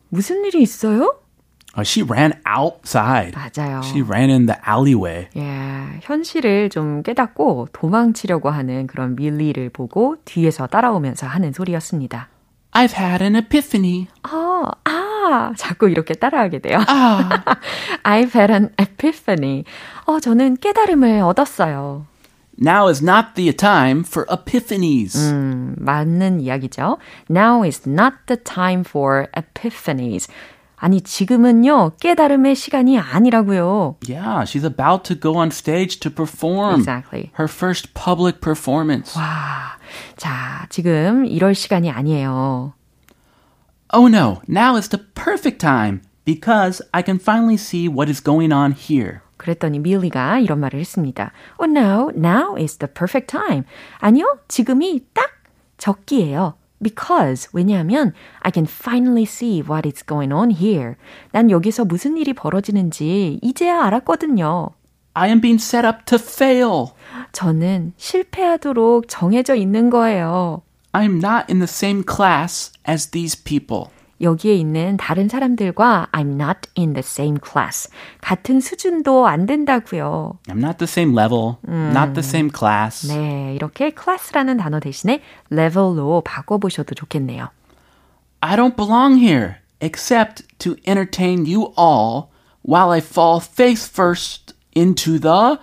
무슨 0.09 0.43
일이 0.45 0.61
있어요? 0.61 1.15
Uh, 1.77 1.83
she 1.83 2.03
ran 2.03 2.33
outside. 2.45 3.33
맞아요. 3.35 3.81
She 3.83 4.01
ran 4.01 4.29
in 4.31 4.47
the 4.47 4.59
alleyway. 4.67 5.27
예, 5.37 5.99
현실을 6.01 6.69
좀 6.69 7.03
깨닫고 7.03 7.69
도망치려고 7.71 8.49
하는 8.49 8.87
그런 8.87 9.15
밀리를 9.15 9.69
보고 9.69 10.15
뒤에서 10.25 10.65
따라오면서 10.67 11.27
하는 11.27 11.53
소리였습니다. 11.53 12.29
I've 12.72 12.92
had 12.92 13.22
an 13.22 13.36
epiphany. 13.36 14.08
아, 14.24 14.70
아, 14.84 15.52
자꾸 15.56 15.88
이렇게 15.88 16.14
따라하게 16.14 16.58
돼요. 16.58 16.78
아. 16.88 17.44
I've 18.02 18.34
had 18.34 18.52
an 18.52 18.70
epiphany. 18.78 19.64
어, 20.06 20.18
저는 20.18 20.56
깨달음을 20.56 21.20
얻었어요. 21.20 22.06
Now 22.60 22.88
is 22.88 23.02
not 23.02 23.34
the 23.34 23.52
time 23.52 24.04
for 24.06 24.26
epiphanies. 24.30 25.16
음, 25.18 25.74
맞는 25.78 26.40
이야기죠. 26.40 26.98
Now 27.30 27.64
is 27.64 27.88
not 27.88 28.14
the 28.26 28.36
time 28.42 28.84
for 28.86 29.28
epiphanies. 29.36 30.28
아니, 30.79 31.01
지금은요, 31.01 31.97
깨달음의 31.99 32.55
시간이 32.55 32.97
아니라고요. 32.97 33.97
Yeah, 34.07 34.45
she's 34.45 34.63
about 34.63 35.03
to 35.05 35.15
go 35.15 35.35
on 35.35 35.49
stage 35.51 35.99
to 35.99 36.09
perform. 36.09 36.79
Exactly. 36.79 37.31
Her 37.37 37.49
first 37.49 37.93
public 37.93 38.39
performance. 38.39 39.13
와, 39.17 39.77
자, 40.15 40.65
지금 40.69 41.25
이럴 41.25 41.53
시간이 41.53 41.91
아니에요. 41.91 42.73
Oh 43.91 44.07
no, 44.07 44.41
now 44.47 44.77
is 44.77 44.87
the 44.87 45.03
perfect 45.15 45.59
time 45.59 46.01
because 46.23 46.81
I 46.93 47.01
can 47.03 47.19
finally 47.19 47.57
see 47.57 47.89
what 47.89 48.09
is 48.09 48.23
going 48.23 48.53
on 48.53 48.71
here. 48.71 49.21
그랬더니 49.37 49.79
밀리가 49.79 50.39
이런 50.39 50.59
말을 50.59 50.79
했습니다. 50.79 51.31
Oh 51.59 51.69
no, 51.69 52.11
now 52.15 52.55
is 52.55 52.77
the 52.77 52.91
perfect 52.93 53.27
time. 53.27 53.63
아니요, 53.99 54.39
지금이 54.47 55.01
딱 55.13 55.31
적기예요. 55.77 56.53
Because 56.81 57.49
왜냐하면 57.51 58.13
I 58.41 58.51
can 58.53 58.65
finally 58.65 59.23
see 59.23 59.61
what 59.61 59.87
is 59.87 60.03
going 60.05 60.33
on 60.33 60.51
here. 60.51 60.95
난 61.31 61.51
여기서 61.51 61.85
무슨 61.85 62.17
일이 62.17 62.33
벌어지는지 62.33 63.39
이제야 63.41 63.83
알았거든요. 63.83 64.69
I 65.13 65.29
am 65.29 65.41
being 65.41 65.61
set 65.61 65.85
up 65.85 66.05
to 66.05 66.17
fail. 66.17 66.93
저는 67.33 67.93
실패하도록 67.97 69.05
정해져 69.07 69.55
있는 69.55 69.89
거예요. 69.89 70.61
I'm 70.93 71.23
not 71.23 71.45
in 71.49 71.59
the 71.59 71.67
same 71.67 72.03
class 72.07 72.71
as 72.87 73.11
these 73.11 73.35
people. 73.35 73.91
여기에 74.20 74.54
있는 74.54 74.96
다른 74.96 75.28
사람들과 75.28 76.08
I'm 76.12 76.40
not 76.40 76.68
in 76.78 76.92
the 76.92 77.00
same 77.00 77.38
class. 77.44 77.90
같은 78.20 78.60
수준도 78.60 79.26
안 79.26 79.46
된다고요. 79.46 80.38
I'm 80.48 80.62
not 80.62 80.78
the 80.78 80.88
same 80.88 81.18
level, 81.18 81.56
음. 81.68 81.90
not 81.90 82.14
the 82.14 82.26
same 82.26 82.50
class. 82.54 83.06
네, 83.08 83.54
이렇게 83.54 83.92
class라는 83.92 84.56
단어 84.56 84.80
대신에 84.80 85.20
level로 85.50 86.22
바꿔보셔도 86.24 86.94
좋겠네요. 86.94 87.48
I 88.40 88.56
don't 88.56 88.76
belong 88.76 89.18
here 89.18 89.56
except 89.80 90.44
to 90.58 90.76
entertain 90.86 91.44
you 91.46 91.72
all 91.76 92.30
while 92.62 92.90
I 92.90 93.00
fall 93.00 93.40
face 93.40 93.88
first 93.88 94.54
into 94.76 95.18
the 95.18 95.58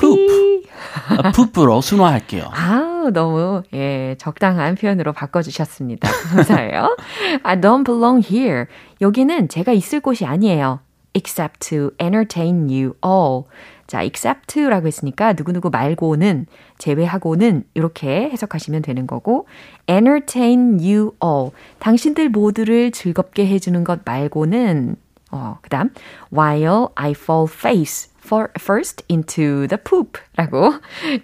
poop. 0.00 0.64
아, 1.08 1.30
poop로 1.32 1.80
순화할게요. 1.80 2.50
아우, 2.52 3.10
너무, 3.10 3.62
예, 3.74 4.16
적당한 4.18 4.74
표현으로 4.74 5.12
바꿔 5.12 5.42
주셨습니다. 5.42 6.08
감사해요. 6.30 6.96
I 7.42 7.60
don't 7.60 7.84
belong 7.84 8.26
here. 8.26 8.66
여기는 9.00 9.48
제가 9.48 9.72
있을 9.72 10.00
곳이 10.00 10.24
아니에요. 10.24 10.80
except 11.14 11.68
to 11.68 11.90
entertain 12.00 12.68
you 12.68 12.94
all. 13.04 13.44
자, 13.86 14.02
except라고 14.02 14.86
했으니까 14.86 15.32
누구누구 15.32 15.70
말고는, 15.70 16.46
제외하고는 16.78 17.64
이렇게 17.74 18.30
해석하시면 18.30 18.82
되는 18.82 19.06
거고, 19.06 19.48
entertain 19.88 20.78
you 20.78 21.12
all. 21.22 21.50
당신들 21.80 22.28
모두를 22.28 22.92
즐겁게 22.92 23.46
해 23.48 23.58
주는 23.58 23.82
것 23.82 24.00
말고는, 24.04 24.94
어, 25.32 25.58
그 25.62 25.70
다음, 25.70 25.90
while 26.32 26.86
I 26.94 27.10
fall 27.10 27.48
face 27.50 28.09
for, 28.30 28.48
first 28.60 29.04
into 29.10 29.66
the 29.66 29.76
poop 29.82 30.20
라고. 30.36 30.74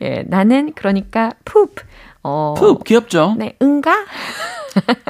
예, 0.03 0.25
나는 0.27 0.73
그러니까 0.75 1.33
poop. 1.45 1.85
어, 2.25 2.55
poop 2.59 2.83
귀엽죠? 2.85 3.37
네, 3.39 3.57
응가? 3.63 3.93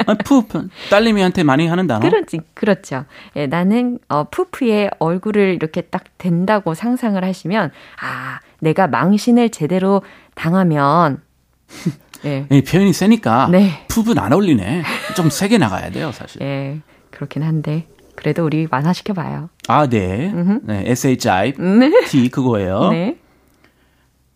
아, 0.07 0.15
poop 0.15 0.69
딸내미한테 0.91 1.43
많이 1.43 1.67
하는 1.67 1.87
단어. 1.87 2.01
그렇지, 2.01 2.41
그렇죠. 2.53 3.07
예, 3.37 3.47
나는 3.47 3.99
어, 4.09 4.25
푸프의 4.25 4.91
얼굴을 4.99 5.55
이렇게 5.55 5.81
딱 5.81 6.05
된다고 6.19 6.75
상상을 6.75 7.23
하시면 7.25 7.71
아, 8.03 8.41
내가 8.61 8.87
망신을 8.87 9.49
제대로 9.49 10.03
당하면 10.35 11.23
예. 12.27 12.47
이 12.53 12.63
표현이 12.63 12.93
세니까 12.93 13.49
네. 13.51 13.87
푸브는 13.89 14.23
안 14.23 14.35
어울리네. 14.35 14.83
좀 15.17 15.31
세게 15.31 15.57
나가야 15.57 15.91
돼요, 15.91 16.13
사실. 16.13 16.43
예, 16.43 16.81
그렇긴 17.11 17.43
한데 17.43 17.89
그래도 18.17 18.45
우리 18.45 18.67
완화시켜 18.71 19.13
봐요. 19.13 19.49
아, 19.69 19.87
네. 19.89 20.33
네, 20.65 20.83
S-H-I-T 20.87 21.61
네. 21.61 22.29
그거예요. 22.31 22.91
네. 22.91 23.19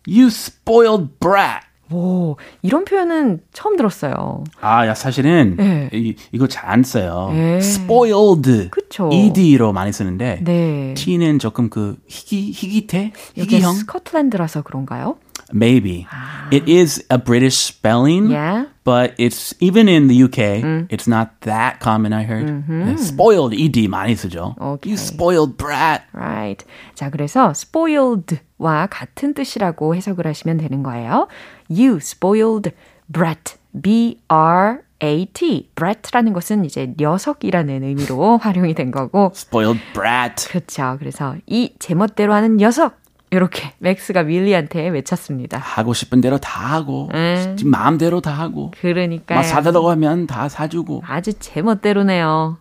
You 0.07 0.27
spoiled 0.27 1.09
brat. 1.19 1.65
오, 1.93 2.37
이런 2.61 2.85
표현은 2.85 3.41
처음 3.51 3.75
들었어요. 3.75 4.45
아, 4.61 4.87
야, 4.87 4.93
사실은 4.93 5.55
네. 5.57 5.89
이, 5.91 6.15
이거 6.31 6.47
잘 6.47 6.69
안 6.71 6.83
써요. 6.83 7.29
네. 7.33 7.57
spoiled. 7.57 8.69
그쵸. 8.69 9.09
ed로 9.11 9.73
많이 9.73 9.91
쓰는데 9.91 10.39
네. 10.43 10.93
t는 10.95 11.37
조금 11.37 11.69
그 11.69 11.97
희귀 12.07 12.51
희귀태, 12.53 13.11
희귀형. 13.35 13.73
스코틀랜드라서 13.73 14.61
그런가요? 14.61 15.17
Maybe. 15.52 16.08
It 16.50 16.68
is 16.68 17.04
a 17.08 17.18
British 17.18 17.56
spelling. 17.56 18.30
Yeah. 18.30 18.66
But 18.82 19.14
it's 19.18 19.54
even 19.60 19.88
in 19.88 20.08
the 20.08 20.24
UK, 20.24 20.88
it's 20.90 21.06
not 21.08 21.40
that 21.42 21.80
common. 21.80 22.12
I 22.12 22.24
heard. 22.24 22.46
네, 22.68 22.96
spoiled 22.98 23.54
ed 23.54 23.88
많이 23.88 24.14
쓰죠. 24.14 24.54
Okay. 24.60 24.90
You 24.90 24.94
spoiled 24.96 25.56
brat. 25.56 26.02
Right. 26.12 26.64
자, 26.94 27.10
그래서 27.10 27.50
spoiled와 27.50 28.88
같은 28.90 29.34
뜻이라고 29.34 29.94
해석을 29.96 30.26
하시면 30.26 30.58
되는 30.58 30.82
거예요. 30.82 31.28
You 31.68 31.96
spoiled 31.96 32.72
brat. 33.12 33.56
B-R-A-T. 33.82 35.70
brat라는 35.74 36.32
것은 36.32 36.64
이제 36.64 36.94
녀석이라는 36.98 37.82
의미로 37.82 38.38
활용이 38.38 38.74
된 38.74 38.90
거고. 38.90 39.32
Spoiled 39.34 39.82
brat. 39.92 40.48
그렇죠. 40.48 40.96
그래서 40.98 41.36
이 41.46 41.74
제멋대로 41.78 42.32
하는 42.32 42.56
녀석. 42.56 42.98
이렇게 43.31 43.71
맥스가 43.79 44.23
밀리한테 44.23 44.89
외쳤습니다. 44.89 45.57
하고 45.57 45.93
싶은 45.93 46.19
대로 46.21 46.37
다 46.37 46.73
하고, 46.75 47.09
음. 47.13 47.55
지금 47.57 47.71
마음대로 47.71 48.19
다 48.21 48.31
하고, 48.31 48.71
그러니까요. 48.81 49.39
막 49.39 49.43
사달라고 49.43 49.89
하면 49.91 50.27
다 50.27 50.49
사주고. 50.49 51.01
아주 51.07 51.33
제멋대로네요. 51.39 52.57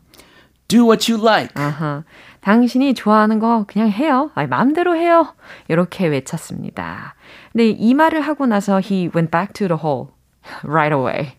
Do 0.68 0.84
what 0.84 1.10
you 1.12 1.20
like. 1.26 1.50
아하. 1.60 2.04
당신이 2.40 2.94
좋아하는 2.94 3.40
거 3.40 3.64
그냥 3.66 3.88
해요. 3.90 4.30
아니, 4.34 4.46
마음대로 4.48 4.94
해요. 4.94 5.34
이렇게 5.68 6.06
외쳤습니다. 6.06 7.16
근데 7.52 7.68
이 7.70 7.92
말을 7.92 8.20
하고 8.20 8.46
나서 8.46 8.80
he 8.80 9.10
went 9.14 9.30
back 9.32 9.52
to 9.52 9.66
the 9.66 9.78
hall 9.82 10.10
right 10.62 10.94
away. 10.94 11.32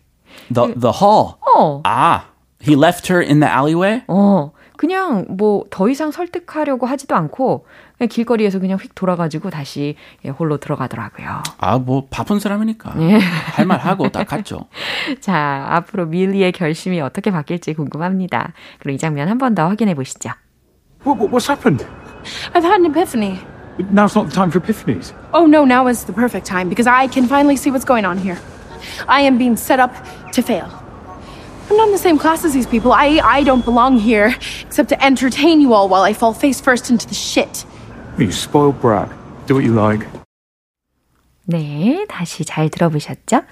The 0.52 0.74
the 0.78 0.92
hall. 0.94 1.36
어, 1.56 1.80
아, 1.84 2.26
he 2.62 2.76
left 2.76 3.10
her 3.10 3.24
in 3.26 3.40
the 3.40 3.50
alleyway. 3.50 4.02
어. 4.08 4.52
그냥 4.76 5.26
뭐 5.28 5.64
더 5.70 5.88
이상 5.88 6.10
설득하려고 6.10 6.86
하지도 6.86 7.14
않고 7.14 7.66
길거리에서 8.06 8.58
그냥 8.58 8.78
휙 8.78 8.94
돌아가지고 8.94 9.50
다시 9.50 9.96
예, 10.24 10.28
홀로 10.30 10.56
들어가더라고요. 10.58 11.42
아, 11.58 11.78
뭐 11.78 12.06
바쁜 12.10 12.38
사람이니까 12.40 12.94
예. 13.00 13.18
할말 13.18 13.78
하고 13.80 14.08
딱 14.10 14.26
갔죠. 14.26 14.66
자, 15.20 15.66
앞으로 15.70 16.06
밀리의 16.06 16.52
결심이 16.52 17.00
어떻게 17.00 17.30
바뀔지 17.30 17.74
궁금합니다. 17.74 18.52
그럼 18.80 18.94
이 18.94 18.98
장면 18.98 19.28
한 19.28 19.38
번 19.38 19.54
더 19.54 19.68
확인해 19.68 19.94
보시죠. 19.94 20.30
What, 21.04 21.18
what, 21.20 21.32
what's 21.32 21.46
happened? 21.48 21.84
I've 22.54 22.64
had 22.64 22.80
an 22.80 22.86
epiphany. 22.86 23.38
Now's 23.90 24.14
not 24.14 24.28
the 24.28 24.34
time 24.34 24.50
for 24.50 24.60
epiphanies. 24.60 25.12
Oh 25.32 25.46
no, 25.46 25.64
now 25.64 25.88
is 25.88 26.04
the 26.04 26.12
perfect 26.12 26.46
time 26.46 26.68
because 26.68 26.86
I 26.86 27.08
can 27.08 27.26
finally 27.26 27.56
see 27.56 27.70
what's 27.70 27.84
going 27.84 28.04
on 28.04 28.18
here. 28.18 28.38
I 29.08 29.22
am 29.22 29.38
being 29.38 29.56
set 29.56 29.80
up 29.80 29.92
to 30.32 30.42
fail. 30.42 30.68
I'm 31.70 31.76
not 31.76 31.86
in 31.86 31.92
the 31.92 31.98
same 31.98 32.18
class 32.18 32.44
as 32.44 32.52
these 32.52 32.66
people. 32.66 32.92
I, 32.92 33.18
I 33.24 33.42
don't 33.44 33.64
belong 33.64 33.96
here 33.96 34.34
except 34.66 34.90
to 34.90 35.02
entertain 35.04 35.60
you 35.60 35.72
all 35.72 35.88
while 35.88 36.02
I 36.02 36.12
fall 36.12 36.34
face 36.34 36.60
first 36.60 36.90
into 36.90 37.06
the 37.08 37.14
shit. 37.14 37.64
You 38.18 38.28
spoiled 38.28 38.80
brat. 38.80 39.08
Do 39.46 39.56
what 39.56 39.66
you 39.66 39.74
like. 39.78 40.06
네, 41.44 42.04
다시 42.08 42.44
잘 42.44 42.68
들어보셨죠? 42.68 43.42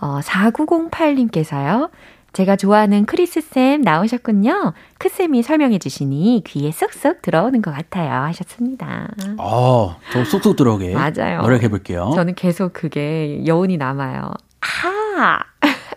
어, 0.00 0.20
4908님께서요. 0.20 1.90
제가 2.32 2.54
좋아하는 2.54 3.06
크리스쌤 3.06 3.80
나오셨군요. 3.82 4.72
크쌤이 4.98 5.42
설명해 5.42 5.78
주시니 5.80 6.44
귀에 6.46 6.70
쏙쏙 6.70 7.22
들어오는 7.22 7.60
것 7.60 7.72
같아요. 7.74 8.22
하셨습니다. 8.26 9.08
어, 9.38 9.96
더 10.12 10.24
쏙쏙 10.24 10.54
들어오게. 10.54 10.94
맞아요. 10.94 11.42
노력해 11.42 11.68
볼게요. 11.68 12.12
저는 12.14 12.34
계속 12.36 12.72
그게 12.72 13.44
여운이 13.44 13.78
남아요. 13.78 14.30
아! 14.60 15.38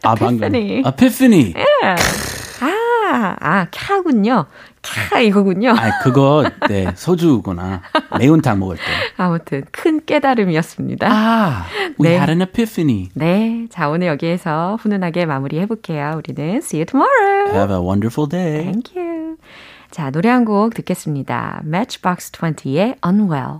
아, 0.04 0.16
방금. 0.16 0.44
에피phany. 0.56 0.84
에피phany. 0.88 1.54
아, 2.62 3.36
아, 3.40 3.68
캬군요. 3.70 4.48
캬 4.84 5.24
이거군요. 5.26 5.72
아, 5.72 6.00
그거 6.04 6.44
네, 6.68 6.92
소주구나. 6.96 7.82
매운탕 8.20 8.60
먹을 8.60 8.76
때. 8.78 8.84
아무튼 9.18 9.64
큰 9.72 10.02
깨달음이었습니다. 10.06 11.08
아, 11.10 11.66
we 12.00 12.10
네. 12.10 12.16
had 12.16 12.30
an 12.32 12.42
epiphany. 12.42 13.10
네, 13.14 13.68
자 13.72 13.90
오늘 13.90 14.08
여기에서 14.08 14.78
훈훈하게 14.82 15.26
마무리해 15.26 15.66
볼게요. 15.66 16.14
우리는 16.18 16.58
see 16.58 16.82
you 16.82 16.86
tomorrow. 16.86 17.52
Have 17.54 17.74
a 17.74 17.80
wonderful 17.82 18.28
day. 18.30 18.64
Thank 18.64 18.96
you. 19.02 19.38
자, 19.92 20.10
노래 20.10 20.30
한 20.30 20.44
곡 20.44 20.74
듣겠습니다. 20.74 21.62
Matchbox 21.66 22.32
20의 22.32 22.96
Unwell. 23.06 23.60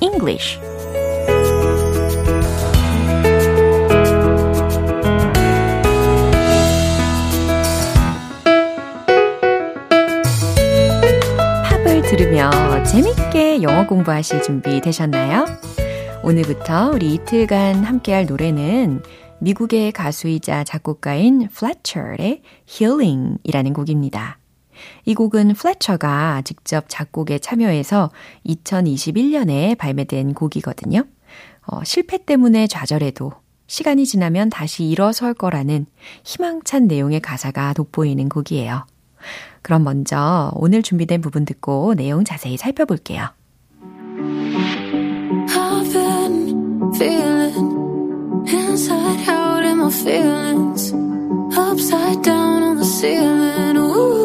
English. 0.00 0.58
팝을 11.64 12.02
들으며 12.02 12.50
재밌게 12.84 13.62
영어 13.62 13.86
공부하실 13.86 14.42
준비 14.42 14.80
되셨나요? 14.80 15.44
오늘부터 16.22 16.90
우리 16.90 17.14
이틀간 17.14 17.84
함께할 17.84 18.26
노래는 18.26 19.02
미국의 19.40 19.92
가수이자 19.92 20.64
작곡가인 20.64 21.48
Fletcher의 21.48 22.42
Healing이라는 22.68 23.72
곡입니다. 23.72 24.39
이 25.04 25.14
곡은 25.14 25.54
플래처가 25.54 26.42
직접 26.42 26.84
작곡에 26.88 27.38
참여해서 27.38 28.10
2021년에 28.46 29.76
발매된 29.76 30.34
곡이거든요. 30.34 31.04
어, 31.66 31.84
실패 31.84 32.24
때문에 32.24 32.66
좌절해도 32.66 33.32
시간이 33.66 34.04
지나면 34.04 34.50
다시 34.50 34.84
일어설 34.84 35.32
거라는 35.32 35.86
희망찬 36.24 36.88
내용의 36.88 37.20
가사가 37.20 37.72
돋보이는 37.74 38.28
곡이에요. 38.28 38.84
그럼 39.62 39.84
먼저 39.84 40.50
오늘 40.54 40.82
준비된 40.82 41.20
부분 41.20 41.44
듣고 41.44 41.94
내용 41.94 42.24
자세히 42.24 42.56
살펴볼게요. 42.56 43.28
I've 45.52 45.92
been 45.92 46.92
feeling 46.94 48.48
inside 48.48 49.28
out 49.28 49.64
in 49.64 49.78
my 49.78 49.90
feelings, 49.90 50.92
upside 51.56 52.22
down 52.22 52.62
on 52.62 52.76
the 52.76 52.84
ceiling. 52.84 53.76
Ooh, 53.76 54.19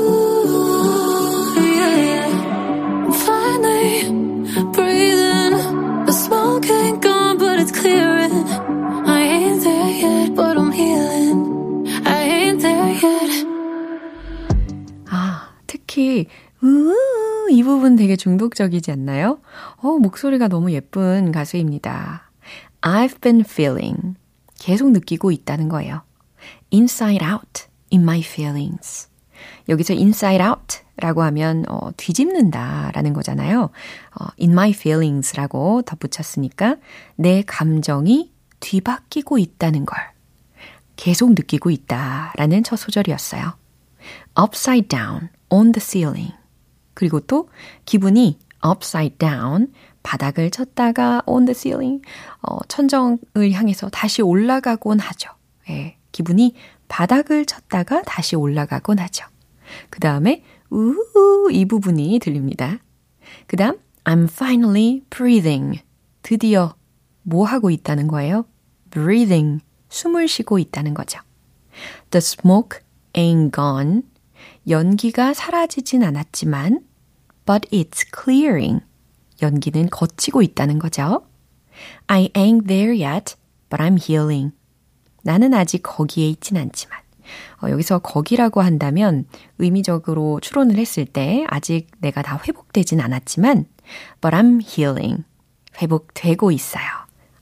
특히 15.96 16.28
우이 16.62 17.64
부분 17.64 17.96
되게 17.96 18.18
중독적이지 18.18 18.92
않나요? 18.92 19.40
어, 19.78 19.98
목소리가 19.98 20.50
너무 20.50 20.74
예쁜 20.74 21.32
가수입니다. 21.32 22.30
I've 22.82 23.22
been 23.22 23.46
feeling. 23.48 24.16
계속 24.60 24.92
느끼고 24.92 25.32
있다는 25.32 25.70
거예요. 25.70 26.02
inside 26.74 27.26
out 27.26 27.68
in 27.94 28.02
my 28.02 28.20
feelings. 28.20 29.08
여기서 29.70 29.94
inside 29.94 30.46
out 30.46 30.80
라고 30.98 31.24
하면 31.24 31.64
어, 31.70 31.92
뒤집는다 31.96 32.92
라는 32.94 33.14
거잖아요. 33.14 33.70
어, 34.20 34.26
in 34.38 34.52
my 34.52 34.72
feelings 34.72 35.34
라고 35.38 35.82
덧붙였으니까 35.84 36.76
내 37.16 37.42
감정이 37.42 38.34
뒤바뀌고 38.60 39.38
있다는 39.38 39.86
걸 39.86 39.98
계속 40.98 41.30
느끼고 41.30 41.70
있다 41.70 42.34
라는 42.36 42.64
첫 42.64 42.76
소절이었어요. 42.76 43.54
upside 44.38 44.90
down 44.90 45.30
on 45.50 45.72
the 45.72 45.82
ceiling. 45.82 46.34
그리고 46.94 47.20
또 47.20 47.50
기분이 47.86 48.40
upside 48.66 49.18
down 49.18 49.72
바닥을 50.04 50.52
쳤다가 50.52 51.22
on 51.26 51.46
the 51.46 51.54
ceiling 51.56 52.02
어, 52.42 52.60
천정을 52.68 53.52
향해서 53.52 53.90
다시 53.90 54.22
올라가곤 54.22 55.00
하죠. 55.00 55.30
예, 55.70 55.98
기분이 56.12 56.56
바닥을 56.88 57.46
쳤다가 57.46 58.02
다시 58.04 58.36
올라가곤 58.36 59.00
하죠. 59.00 59.26
그 59.90 60.00
다음에 60.00 60.44
우우 60.70 61.50
이 61.52 61.66
부분이 61.66 62.20
들립니다. 62.20 62.78
그 63.48 63.58
다음 63.58 63.78
I'm 64.04 64.30
finally 64.32 65.02
breathing. 65.10 65.82
드디어 66.22 66.76
뭐 67.24 67.46
하고 67.46 67.72
있다는 67.72 68.08
거예요? 68.08 68.46
breathing. 68.92 69.64
숨을 69.90 70.28
쉬고 70.28 70.60
있다는 70.60 70.94
거죠. 70.94 71.20
The 72.12 72.20
smoke 72.20 72.80
ain't 73.14 73.52
gone. 73.54 74.04
연기가 74.68 75.34
사라지진 75.34 76.04
않았지만, 76.04 76.82
but 77.46 77.70
it's 77.70 78.06
clearing. 78.14 78.82
연기는 79.42 79.90
거치고 79.90 80.42
있다는 80.42 80.80
거죠. 80.80 81.28
I 82.08 82.30
ain't 82.30 82.68
there 82.68 82.92
yet, 82.92 83.36
but 83.70 83.84
I'm 83.84 84.00
healing. 84.02 84.56
나는 85.24 85.54
아직 85.54 85.84
거기에 85.84 86.30
있진 86.30 86.58
않지만. 86.58 87.00
어, 87.62 87.70
여기서 87.70 88.00
거기라고 88.00 88.62
한다면 88.62 89.26
의미적으로 89.58 90.40
추론을 90.40 90.78
했을 90.78 91.06
때 91.06 91.46
아직 91.50 91.88
내가 92.00 92.22
다 92.22 92.42
회복되진 92.48 93.02
않았지만, 93.02 93.66
but 94.22 94.36
I'm 94.36 94.62
healing. 94.62 95.24
회복되고 95.82 96.52
있어요. 96.52 96.84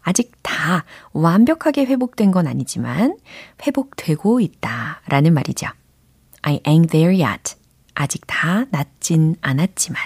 아직 0.01 0.33
다 0.41 0.83
완벽하게 1.13 1.85
회복된 1.85 2.31
건 2.31 2.47
아니지만 2.47 3.17
회복되고 3.65 4.41
있다 4.41 5.01
라는 5.07 5.33
말이죠. 5.33 5.67
I 6.43 6.59
ain't 6.65 6.91
there 6.91 7.11
yet. 7.11 7.55
아직 7.95 8.23
다 8.27 8.65
낫진 8.71 9.35
않았지만. 9.41 10.01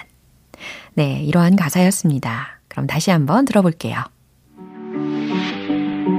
네, 0.94 1.22
이러한 1.22 1.56
가사였습니다. 1.56 2.60
그럼 2.68 2.86
다시 2.86 3.10
한번 3.10 3.44
들어볼게요. 3.44 4.04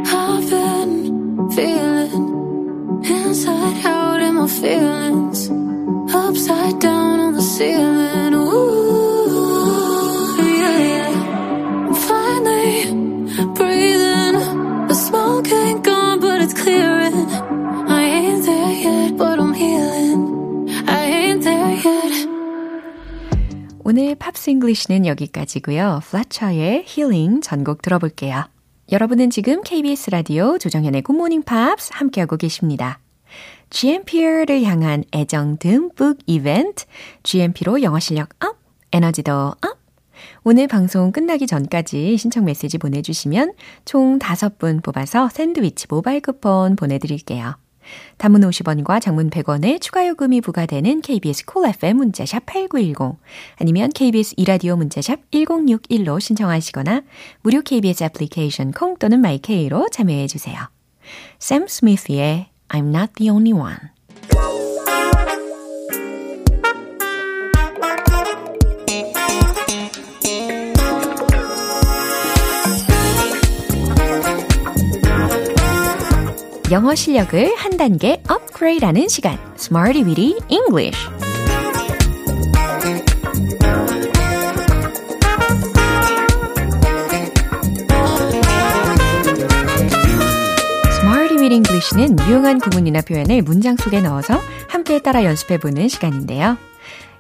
I've 0.06 0.50
been 0.50 1.50
feeling 1.52 3.04
inside 3.06 3.86
out 3.86 4.22
in 4.22 4.36
my 4.36 4.48
feelings, 4.48 5.50
upside 6.14 6.80
down 6.80 7.20
on 7.20 7.34
the 7.34 7.42
ceiling. 7.42 8.34
Ooh, 8.34 8.89
English는 24.70 25.06
여기까지고요. 25.06 26.02
Fletcher의 26.04 26.84
Healing 26.86 27.42
전곡 27.42 27.82
들어볼게요. 27.82 28.46
여러분은 28.92 29.30
지금 29.30 29.62
KBS 29.64 30.12
라디오 30.12 30.58
조정현의 30.58 31.02
굿모닝 31.04 31.44
팝스 31.44 31.92
함께하고 31.94 32.38
계십니다. 32.38 33.00
GMP를 33.70 34.64
향한 34.64 35.04
애정 35.14 35.58
듬뿍 35.58 36.20
이벤트 36.26 36.86
GMP로 37.24 37.82
영어 37.82 38.00
실력 38.00 38.30
up, 38.44 38.58
에너지도 38.92 39.32
up. 39.32 39.80
오늘 40.44 40.68
방송 40.68 41.12
끝나기 41.12 41.48
전까지 41.48 42.18
신청 42.18 42.46
메시지 42.46 42.78
보내주시면 42.78 43.54
총 43.86 44.20
5분 44.20 44.84
뽑아서 44.84 45.30
샌드위치 45.30 45.88
모바일 45.90 46.22
쿠폰 46.22 46.76
보내드릴게요. 46.76 47.56
단문 48.18 48.42
50원과 48.42 49.02
장문 49.02 49.30
100원의 49.30 49.82
추가 49.82 50.08
요금이 50.08 50.42
부과되는 50.42 51.02
KBS 51.02 51.46
Cool 51.46 51.76
FM 51.76 51.98
문자샵 51.98 52.46
8910 52.46 53.20
아니면 53.58 53.90
KBS 53.90 54.36
이라디오 54.38 54.76
문자샵 54.76 55.32
1061로 55.32 56.20
신청하시거나 56.20 57.02
무료 57.42 57.62
KBS 57.62 58.04
애플리케이션 58.04 58.72
콩 58.72 58.98
또는 58.98 59.20
마이케이로 59.20 59.90
참여해 59.92 60.28
주세요. 60.28 60.58
샘 61.40 61.68
스미스의 61.68 62.48
I'm 62.70 62.96
not 62.96 63.14
the 63.16 63.30
only 63.32 63.54
one 63.54 63.99
영어 76.72 76.94
실력을 76.94 77.56
한 77.58 77.78
단계 77.78 78.22
업그레이드하는 78.28 79.08
시간, 79.08 79.40
Smarty 79.58 80.04
Weedy 80.04 80.36
English. 80.50 81.10
English는 91.52 92.16
유용한 92.28 92.60
구문이나 92.60 93.02
표현을 93.02 93.42
문장 93.42 93.76
속에 93.76 94.02
넣어서 94.02 94.40
함께 94.68 95.02
따라 95.02 95.24
연습해보는 95.24 95.88
시간인데요. 95.88 96.58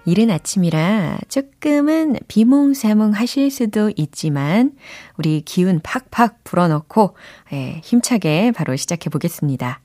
이른 0.09 0.31
아침이라 0.31 1.19
조금은 1.27 2.17
비몽사몽 2.27 3.11
하실 3.11 3.51
수도 3.51 3.91
있지만 3.95 4.71
우리 5.19 5.41
기운 5.41 5.79
팍팍 5.83 6.43
불어넣고 6.43 7.15
예, 7.53 7.79
힘차게 7.83 8.51
바로 8.53 8.75
시작해 8.75 9.11
보겠습니다. 9.11 9.81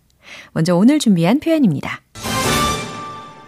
먼저 0.53 0.75
오늘 0.75 0.99
준비한 0.99 1.41
표현입니다. 1.41 2.01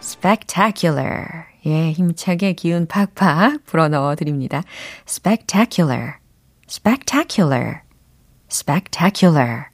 spectacular. 0.02 1.24
예, 1.64 1.92
힘차게 1.92 2.52
기운 2.52 2.84
팍팍 2.86 3.64
불어넣어 3.64 4.14
드립니다. 4.14 4.62
spectacular. 5.08 6.16
spectacular. 6.68 7.80
spectacular. 8.50 9.64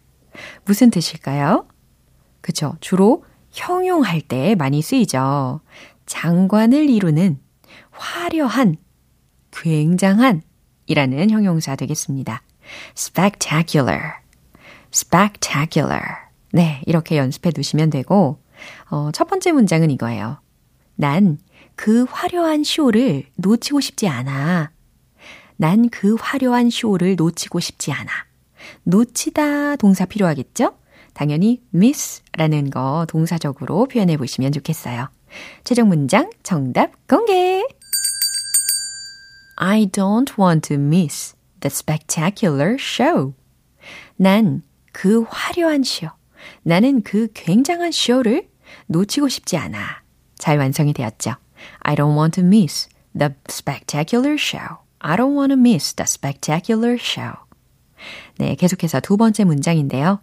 무슨 0.65 0.91
뜻일까요? 0.91 1.67
그죠. 2.41 2.77
주로 2.81 3.25
형용할 3.53 4.21
때 4.21 4.55
많이 4.55 4.83
쓰이죠. 4.83 5.61
장관을 6.07 6.89
이루는 6.89 7.39
화려한, 7.91 8.77
굉장한 9.51 10.43
이라는 10.87 11.31
형용사 11.31 11.77
되겠습니다. 11.77 12.43
spectacular, 12.97 14.01
spectacular. 14.93 16.03
네, 16.53 16.83
이렇게 16.87 17.17
연습해 17.17 17.51
두시면 17.51 17.91
되고, 17.91 18.43
어, 18.91 19.11
첫 19.13 19.27
번째 19.29 19.53
문장은 19.53 19.91
이거예요. 19.91 20.41
난 20.97 21.39
그 21.75 22.05
화려한 22.09 22.65
쇼를 22.65 23.25
놓치고 23.37 23.81
싶지 23.81 24.09
않아. 24.09 24.71
난 25.57 25.89
그 25.91 26.17
화려한 26.19 26.71
쇼를 26.71 27.17
놓치고 27.17 27.61
싶지 27.61 27.93
않아. 27.93 28.11
놓치다 28.85 29.77
동사 29.77 30.05
필요하겠죠? 30.05 30.75
당연히 31.15 31.63
miss라는 31.75 32.71
거 32.71 33.07
동사적으로 33.09 33.87
표현해 33.87 34.17
보시면 34.17 34.53
좋겠어요. 34.53 35.09
최종 35.65 35.89
문장 35.89 36.31
정답 36.43 36.93
공개! 37.07 37.63
I 39.57 39.87
don't 39.87 40.33
want 40.39 40.69
to 40.69 40.77
miss 40.77 41.35
the 41.61 41.71
spectacular 41.71 42.77
show. 42.79 43.35
난 44.17 44.63
그 44.93 45.25
화려한 45.29 45.83
쇼, 45.83 46.09
나는 46.63 47.03
그 47.03 47.29
굉장한 47.35 47.91
쇼를 47.93 48.49
놓치고 48.87 49.29
싶지 49.29 49.57
않아. 49.57 50.03
잘 50.37 50.59
완성이 50.59 50.93
되었죠. 50.93 51.35
I 51.81 51.95
don't 51.95 52.17
want 52.17 52.41
to 52.41 52.47
miss 52.47 52.89
the 53.19 53.33
spectacular 53.49 54.35
show. 54.35 54.79
I 54.99 55.17
don't 55.17 55.37
want 55.37 55.53
to 55.53 55.59
miss 55.59 55.95
the 55.95 56.05
spectacular 56.05 56.97
show. 57.01 57.33
네, 58.39 58.55
계속해서 58.55 59.01
두 59.01 59.17
번째 59.17 59.45
문장인데요. 59.45 60.21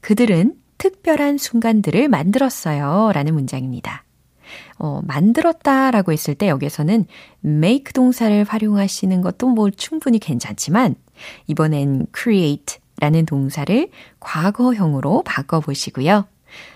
그들은 0.00 0.54
특별한 0.78 1.38
순간들을 1.38 2.08
만들었어요. 2.08 3.12
라는 3.12 3.34
문장입니다. 3.34 4.04
어, 4.78 5.00
만들었다라고 5.04 6.12
했을 6.12 6.34
때 6.34 6.48
여기서는 6.48 7.06
make 7.44 7.92
동사를 7.92 8.44
활용하시는 8.44 9.20
것도 9.20 9.48
뭐 9.48 9.70
충분히 9.70 10.18
괜찮지만 10.18 10.94
이번엔 11.46 12.06
create 12.16 12.78
라는 12.98 13.26
동사를 13.26 13.88
과거형으로 14.20 15.22
바꿔보시고요. 15.24 16.26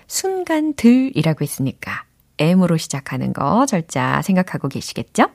순간 0.07 0.73
들이라고 0.73 1.43
했으니까 1.43 2.05
M으로 2.37 2.77
시작하는 2.77 3.33
거 3.33 3.65
절자 3.65 4.21
생각하고 4.23 4.67
계시겠죠? 4.67 5.27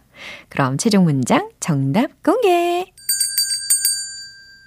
그럼 0.48 0.78
최종 0.78 1.04
문장 1.04 1.50
정답 1.60 2.22
공개! 2.22 2.92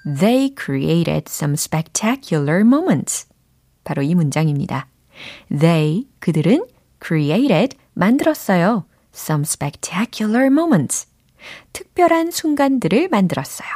They 0.05 0.55
created 0.57 1.25
some 1.27 1.53
spectacular 1.53 2.61
moments. 2.61 3.27
바로 3.83 4.01
이 4.01 4.15
문장입니다. 4.15 4.87
They, 5.49 6.07
그들은 6.19 6.65
created, 6.99 7.77
만들었어요. 7.93 8.85
Some 9.13 9.43
spectacular 9.43 10.47
moments. 10.47 11.07
특별한 11.73 12.31
순간들을 12.31 13.09
만들었어요. 13.09 13.67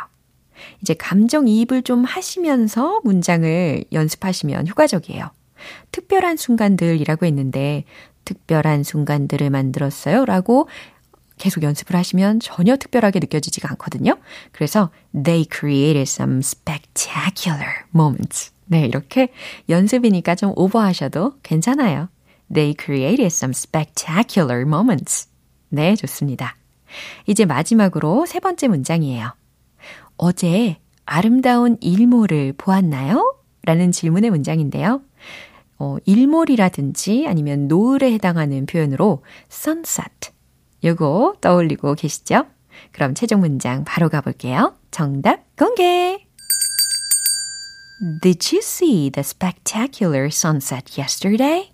이제 0.82 0.94
감정이입을 0.94 1.84
좀 1.84 2.04
하시면서 2.04 3.02
문장을 3.04 3.84
연습하시면 3.92 4.68
효과적이에요. 4.68 5.32
특별한 5.92 6.38
순간들이라고 6.38 7.26
했는데, 7.26 7.86
특별한 8.26 8.84
순간들을 8.84 9.50
만들었어요. 9.50 10.26
라고 10.26 10.68
계속 11.38 11.64
연습을 11.64 11.96
하시면 11.96 12.40
전혀 12.40 12.78
특별하게 12.78 13.20
느껴지지가 13.20 13.70
않거든요. 13.72 14.18
그래서 14.52 14.92
they 15.12 15.46
created 15.52 16.02
some 16.02 16.40
spectacular 16.40 17.86
moments. 17.94 18.52
네, 18.66 18.86
이렇게 18.86 19.30
연습이니까 19.70 20.36
좀 20.36 20.54
오버하셔도 20.56 21.36
괜찮아요. 21.44 22.10
They 22.54 22.76
created 22.80 23.28
some 23.28 23.52
spectacular 23.52 24.62
moments. 24.62 25.28
네, 25.70 25.96
좋습니다. 25.96 26.56
이제 27.26 27.46
마지막으로 27.46 28.26
세 28.26 28.40
번째 28.40 28.68
문장이에요. 28.68 29.34
어제 30.18 30.78
아름다운 31.06 31.78
일몰을 31.82 32.54
보았나요? 32.58 33.36
라는 33.64 33.92
질문의 33.92 34.30
문장인데요. 34.30 35.02
어, 35.80 35.98
일몰이라든지 36.06 37.26
아니면 37.28 37.68
노을에 37.68 38.14
해당하는 38.14 38.66
표현으로 38.66 39.24
sunset. 39.52 40.32
요거 40.84 41.38
떠올리고 41.42 41.96
계시죠? 41.96 42.46
그럼 42.92 43.16
최종 43.16 43.40
문장 43.40 43.84
바로 43.84 44.10
가볼게요. 44.10 44.76
정답 44.92 45.44
공개! 45.56 46.26
Did 48.22 48.56
you 48.56 48.60
see 48.62 49.10
the 49.10 49.22
spectacular 49.22 50.28
sunset 50.28 51.00
yesterday? 51.00 51.73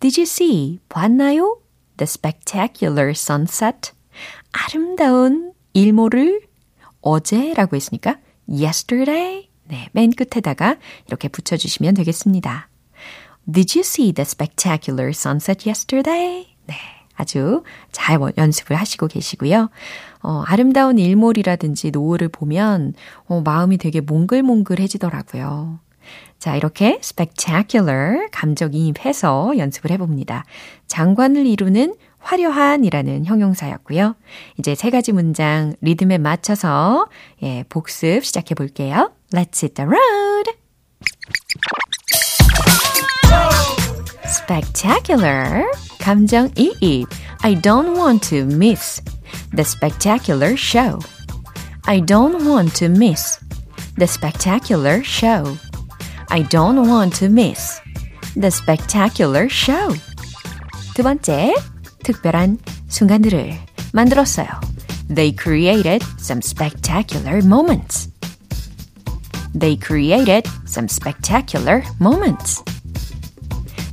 Did 0.00 0.18
you 0.18 0.24
see? 0.24 0.80
봤나요? 0.88 1.60
The 1.98 2.04
spectacular 2.04 3.10
sunset. 3.10 3.92
아름다운 4.50 5.52
일몰을 5.74 6.40
어제라고 7.02 7.76
했으니까 7.76 8.18
yesterday. 8.48 9.50
네, 9.64 9.90
맨 9.92 10.10
끝에다가 10.10 10.76
이렇게 11.06 11.28
붙여주시면 11.28 11.94
되겠습니다. 11.94 12.68
Did 13.52 13.78
you 13.78 13.80
see 13.82 14.12
the 14.12 14.22
spectacular 14.22 15.10
sunset 15.10 15.68
yesterday? 15.68 16.46
네. 16.66 16.74
아주 17.14 17.62
잘 17.92 18.18
연습을 18.38 18.76
하시고 18.76 19.06
계시고요. 19.06 19.68
어, 20.22 20.42
아름다운 20.46 20.98
일몰이라든지 20.98 21.90
노을을 21.90 22.28
보면 22.28 22.94
어, 23.26 23.42
마음이 23.42 23.76
되게 23.76 24.00
몽글몽글해지더라고요. 24.00 25.80
자, 26.38 26.56
이렇게 26.56 26.98
spectacular 27.02 28.28
감정이입해서 28.32 29.58
연습을 29.58 29.90
해봅니다. 29.90 30.44
장관을 30.86 31.46
이루는 31.46 31.94
화려한이라는 32.18 33.24
형용사였고요. 33.24 34.14
이제 34.58 34.74
세 34.74 34.90
가지 34.90 35.12
문장 35.12 35.74
리듬에 35.80 36.18
맞춰서 36.18 37.08
예, 37.42 37.64
복습 37.68 38.24
시작해 38.24 38.54
볼게요. 38.54 39.12
Let's 39.32 39.62
hit 39.62 39.74
the 39.74 39.88
road. 39.88 40.50
spectacular 44.24 45.64
감정 46.00 46.50
이입 46.56 47.06
I 47.42 47.54
don't 47.54 47.96
want 47.96 48.28
to 48.30 48.44
miss 48.44 49.02
the 49.54 49.64
spectacular 49.64 50.54
show. 50.54 50.98
I 51.86 52.00
don't 52.00 52.44
want 52.46 52.74
to 52.76 52.86
miss 52.86 53.38
the 53.96 54.06
spectacular 54.06 55.02
show. 55.04 55.56
I 56.29 56.43
don't 56.43 56.87
want 56.87 57.15
to 57.19 57.25
miss 57.29 57.79
the 58.33 58.47
spectacular 58.47 59.47
show. 59.49 59.95
두 60.95 61.03
번째, 61.03 61.53
특별한 62.03 62.57
순간들을 62.87 63.57
만들었어요. 63.93 64.47
They 65.13 65.35
created 65.35 66.03
some 66.19 66.39
spectacular 66.43 67.37
moments. 67.43 68.09
They 69.57 69.79
created 69.79 70.49
some 70.67 70.87
spectacular 70.89 71.83
moments. 71.99 72.63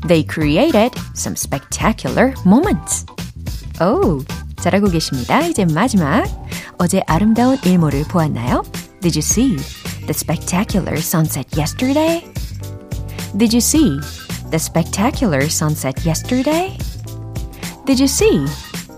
They 0.07 0.27
created 0.27 0.99
some 1.15 1.35
spectacular 1.37 2.35
moments. 2.45 3.07
오, 3.81 4.25
잘하고 4.61 4.89
계십니다. 4.89 5.41
이제 5.47 5.65
마지막. 5.65 6.25
어제 6.79 7.03
아름다운 7.07 7.59
일몰을 7.65 8.05
보았나요? 8.05 8.63
Did 9.01 9.17
you 9.17 9.23
see 9.23 9.57
the 10.08 10.14
spectacular 10.14 10.96
sunset 10.98 11.46
yesterday? 11.56 12.24
Did 13.36 13.52
you 13.52 13.60
see 13.60 14.00
the 14.50 14.58
spectacular 14.58 15.50
sunset 15.50 16.06
yesterday? 16.06 16.78
Did 17.86 18.00
you 18.00 18.08
see 18.08 18.46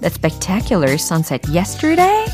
the 0.01 0.09
spectacular 0.09 0.93
sunset 0.93 1.41
yesterday? 1.49 2.25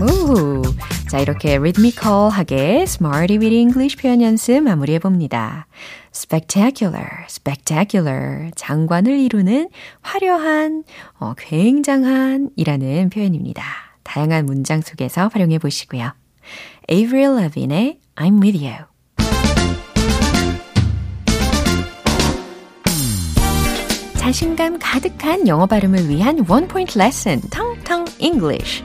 오, 0.00 0.62
자, 1.08 1.18
이렇게 1.18 1.56
rhythmical하게 1.56 2.82
Smarty 2.82 3.38
with 3.38 3.54
English 3.54 3.96
표현 3.96 4.22
연습 4.22 4.60
마무리해 4.60 5.00
봅니다. 5.00 5.66
spectacular, 6.14 7.24
spectacular. 7.28 8.50
장관을 8.54 9.18
이루는 9.18 9.70
화려한, 10.02 10.84
어, 11.18 11.34
굉장한 11.36 12.50
이라는 12.56 13.10
표현입니다. 13.10 13.85
다양한 14.06 14.46
문장 14.46 14.80
속에서 14.80 15.28
활용해 15.32 15.58
보시고요. 15.58 16.12
Avril 16.90 17.36
Lavigne의 17.38 17.98
I'm 18.14 18.42
with 18.42 18.64
you. 18.64 18.76
자신감 24.16 24.78
가득한 24.78 25.46
영어 25.46 25.66
발음을 25.66 26.08
위한 26.08 26.44
원 26.48 26.66
포인트 26.66 26.98
레슨, 26.98 27.40
텅텅 27.50 28.04
English. 28.18 28.82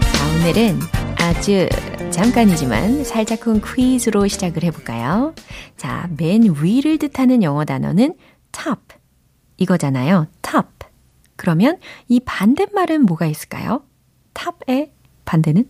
자, 0.00 0.26
오늘은 0.36 1.01
아주 1.42 1.68
잠깐이지만 2.12 3.02
살짝쿵 3.02 3.62
퀴즈로 3.66 4.28
시작을 4.28 4.62
해볼까요? 4.62 5.34
자, 5.76 6.08
맨 6.16 6.44
위를 6.62 6.98
뜻하는 6.98 7.42
영어 7.42 7.64
단어는 7.64 8.14
top 8.52 8.80
이거잖아요. 9.56 10.28
top. 10.40 10.68
그러면 11.34 11.80
이 12.06 12.20
반대말은 12.20 13.06
뭐가 13.06 13.26
있을까요? 13.26 13.82
top의 14.34 14.92
반대는? 15.24 15.68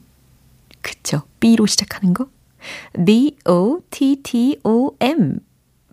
그쵸. 0.82 1.22
B로 1.40 1.64
시작하는 1.64 2.12
거? 2.12 2.28
B-O-T-T-O-M. 3.06 3.78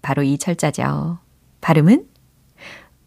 바로 0.01 0.23
이 0.23 0.37
철자죠. 0.37 1.19
발음은 1.61 2.05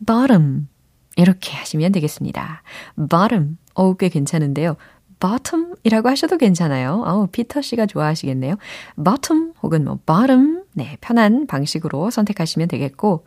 bottom. 0.07 0.69
이렇게 1.17 1.53
하시면 1.53 1.93
되겠습니다. 1.93 2.63
bottom. 3.11 3.59
어우, 3.75 3.99
꽤 3.99 4.09
괜찮은데요. 4.09 4.79
Bottom이라고 5.23 6.09
하셔도 6.09 6.37
괜찮아요. 6.37 7.05
어우, 7.07 7.29
피터 7.29 7.63
씨가 7.63 7.87
좋아하시겠네요. 7.87 8.57
bottom 9.03 9.53
혹은 9.63 9.85
뭐 9.85 10.01
bottom. 10.05 10.65
네, 10.75 10.97
편한 11.01 11.47
방식으로 11.47 12.11
선택하시면 12.11 12.67
되겠고, 12.67 13.25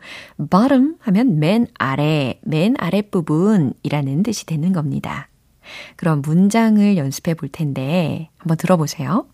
bottom 0.50 0.96
하면 1.00 1.38
맨 1.38 1.66
아래, 1.78 2.38
맨 2.42 2.74
아랫부분이라는 2.78 4.22
뜻이 4.22 4.44
되는 4.44 4.72
겁니다. 4.72 5.28
그럼 5.96 6.20
문장을 6.22 6.96
연습해 6.96 7.34
볼 7.34 7.48
텐데 7.48 8.28
한번 8.36 8.56
들어보세요. 8.56 9.26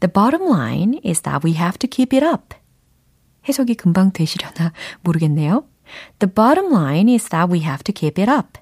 The 0.00 0.12
bottom 0.12 0.48
line 0.48 1.00
is 1.04 1.22
that 1.22 1.46
we 1.46 1.54
have 1.54 1.78
to 1.78 1.88
keep 1.88 2.16
it 2.16 2.26
up. 2.26 2.56
해석이 3.48 3.74
금방 3.74 4.10
되시려나 4.10 4.72
모르겠네요. 5.02 5.64
The 6.18 6.32
bottom 6.32 6.72
line 6.72 7.12
is 7.12 7.28
that 7.28 7.52
we 7.52 7.62
have 7.62 7.84
to 7.84 7.92
keep 7.94 8.20
it 8.20 8.30
up. 8.30 8.58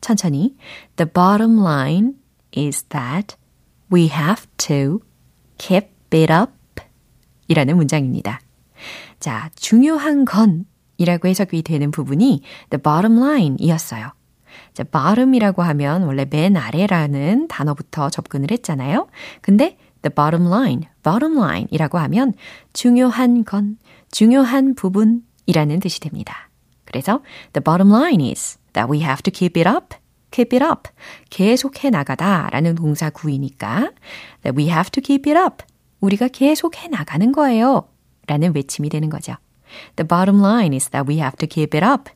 천천히. 0.00 0.56
The 0.96 1.10
bottom 1.10 1.60
line 1.60 2.14
is 2.56 2.84
that 2.84 3.36
we 3.92 4.08
have 4.08 4.46
to 4.56 5.00
keep 5.58 5.88
it 6.12 6.32
up. 6.32 6.52
이라는 7.48 7.76
문장입니다. 7.76 8.40
자, 9.20 9.50
중요한 9.56 10.24
건 10.24 10.64
이라고 10.98 11.28
해석이 11.28 11.62
되는 11.62 11.90
부분이 11.90 12.42
the 12.70 12.82
bottom 12.82 13.18
line 13.18 13.56
이었어요. 13.58 14.12
자, 14.72 14.84
bottom이라고 14.84 15.62
하면 15.62 16.02
원래 16.04 16.26
맨 16.28 16.56
아래라는 16.56 17.48
단어부터 17.48 18.10
접근을 18.10 18.50
했잖아요. 18.50 19.08
근데 19.40 19.78
the 20.02 20.14
bottom 20.14 20.46
line, 20.46 20.88
bottom 21.02 21.36
line 21.36 21.66
이라고 21.70 21.98
하면 21.98 22.34
중요한 22.72 23.44
건, 23.44 23.78
중요한 24.10 24.74
부분이라는 24.74 25.80
뜻이 25.80 26.00
됩니다. 26.00 26.50
그래서 26.84 27.22
the 27.52 27.62
bottom 27.62 27.92
line 27.92 28.26
is 28.28 28.58
that 28.72 28.90
we 28.90 29.00
have 29.00 29.22
to 29.22 29.32
keep 29.32 29.58
it 29.58 29.68
up. 29.68 29.94
Keep 30.30 30.56
it 30.56 30.64
up. 30.64 30.90
계속 31.30 31.84
해 31.84 31.90
나가다 31.90 32.48
라는 32.50 32.74
동사 32.74 33.10
구이니까 33.10 33.92
we 34.56 34.66
have 34.66 34.90
to 34.90 35.02
keep 35.02 35.30
it 35.30 35.38
up. 35.38 35.64
우리가 36.00 36.28
계속 36.28 36.76
해 36.76 36.88
나가는 36.88 37.32
거예요. 37.32 37.88
라는 38.26 38.54
외침이 38.54 38.88
되는 38.88 39.08
거죠. 39.08 39.34
The 39.96 40.06
bottom 40.06 40.40
line 40.40 40.74
is 40.74 40.90
that 40.90 41.08
we 41.08 41.18
have 41.18 41.36
to 41.36 41.48
keep 41.48 41.76
it 41.76 41.86
up. 41.86 42.10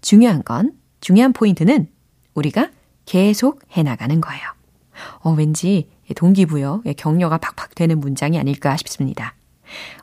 중요한 0.00 0.42
건, 0.42 0.72
중요한 1.00 1.32
포인트는 1.32 1.88
우리가 2.34 2.70
계속 3.06 3.60
해 3.76 3.82
나가는 3.82 4.20
거예요. 4.20 4.42
어, 5.20 5.30
왠지 5.30 5.88
동기부여, 6.14 6.82
격려가 6.96 7.38
팍팍 7.38 7.74
되는 7.74 8.00
문장이 8.00 8.38
아닐까 8.38 8.76
싶습니다. 8.76 9.34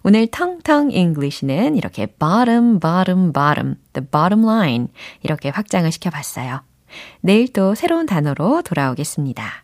오늘 0.04 0.28
텅텅 0.28 0.92
English는 0.92 1.76
이렇게 1.76 2.06
bottom, 2.06 2.80
bottom, 2.80 3.34
bottom, 3.34 3.76
the 3.94 4.08
bottom 4.10 4.46
line 4.46 4.88
이렇게 5.24 5.50
확장을 5.50 5.92
시켜봤어요. 5.92 6.62
내일 7.22 7.52
또 7.52 7.76
새로운 7.76 8.06
단어로 8.06 8.62
돌아오겠습니다. 8.64 9.64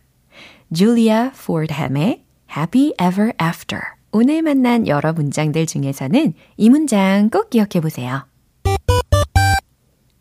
Julia 0.74 1.30
Fordham의 1.34 2.24
Happy 2.56 2.92
Ever 3.00 3.32
After. 3.42 3.82
오늘 4.10 4.42
만난 4.42 4.86
여러 4.86 5.12
문장들 5.12 5.66
중에서는 5.66 6.34
이 6.56 6.70
문장 6.70 7.30
꼭 7.30 7.50
기억해 7.50 7.80
보세요. 7.80 8.26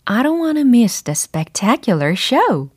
I 0.06 0.24
don't 0.24 0.42
want 0.42 0.60
to 0.60 0.68
miss 0.68 1.04
the 1.04 1.14
spectacular 1.14 2.14
show. 2.14 2.70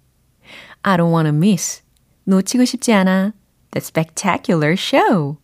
I 0.82 0.96
don't 0.96 1.12
want 1.12 1.28
to 1.28 1.34
miss. 1.34 1.82
놓치고 2.24 2.64
싶지 2.64 2.92
않아. 2.92 3.32
The 3.70 3.78
spectacular 3.80 4.74
show. 4.74 5.36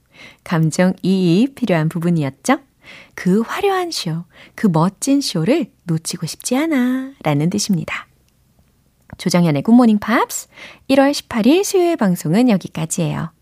감정 0.44 0.94
이입 1.02 1.54
필요한 1.54 1.88
부분이었죠? 1.88 2.58
그 3.14 3.40
화려한 3.40 3.90
쇼, 3.90 4.24
그 4.54 4.66
멋진 4.66 5.20
쇼를 5.20 5.70
놓치고 5.84 6.26
싶지 6.26 6.56
않아 6.56 7.12
라는 7.22 7.50
뜻입니다. 7.50 8.09
조정현의 9.20 9.62
굿모닝 9.62 9.98
팝스 9.98 10.48
1월 10.88 11.12
18일 11.12 11.62
수요일 11.62 11.98
방송은 11.98 12.48
여기까지예요. 12.48 13.32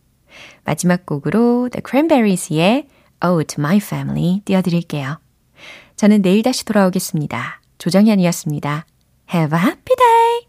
마지막 0.64 1.06
곡으로 1.06 1.68
The 1.70 1.82
Cranberries의 1.88 2.88
Ode 3.24 3.46
to 3.46 3.62
My 3.62 3.76
Family 3.76 4.40
띄워드릴게요. 4.44 5.20
저는 5.94 6.22
내일 6.22 6.42
다시 6.42 6.64
돌아오겠습니다. 6.64 7.62
조정현이었습니다. 7.78 8.86
Have 9.32 9.56
a 9.56 9.64
happy 9.64 9.96
day! 9.96 10.47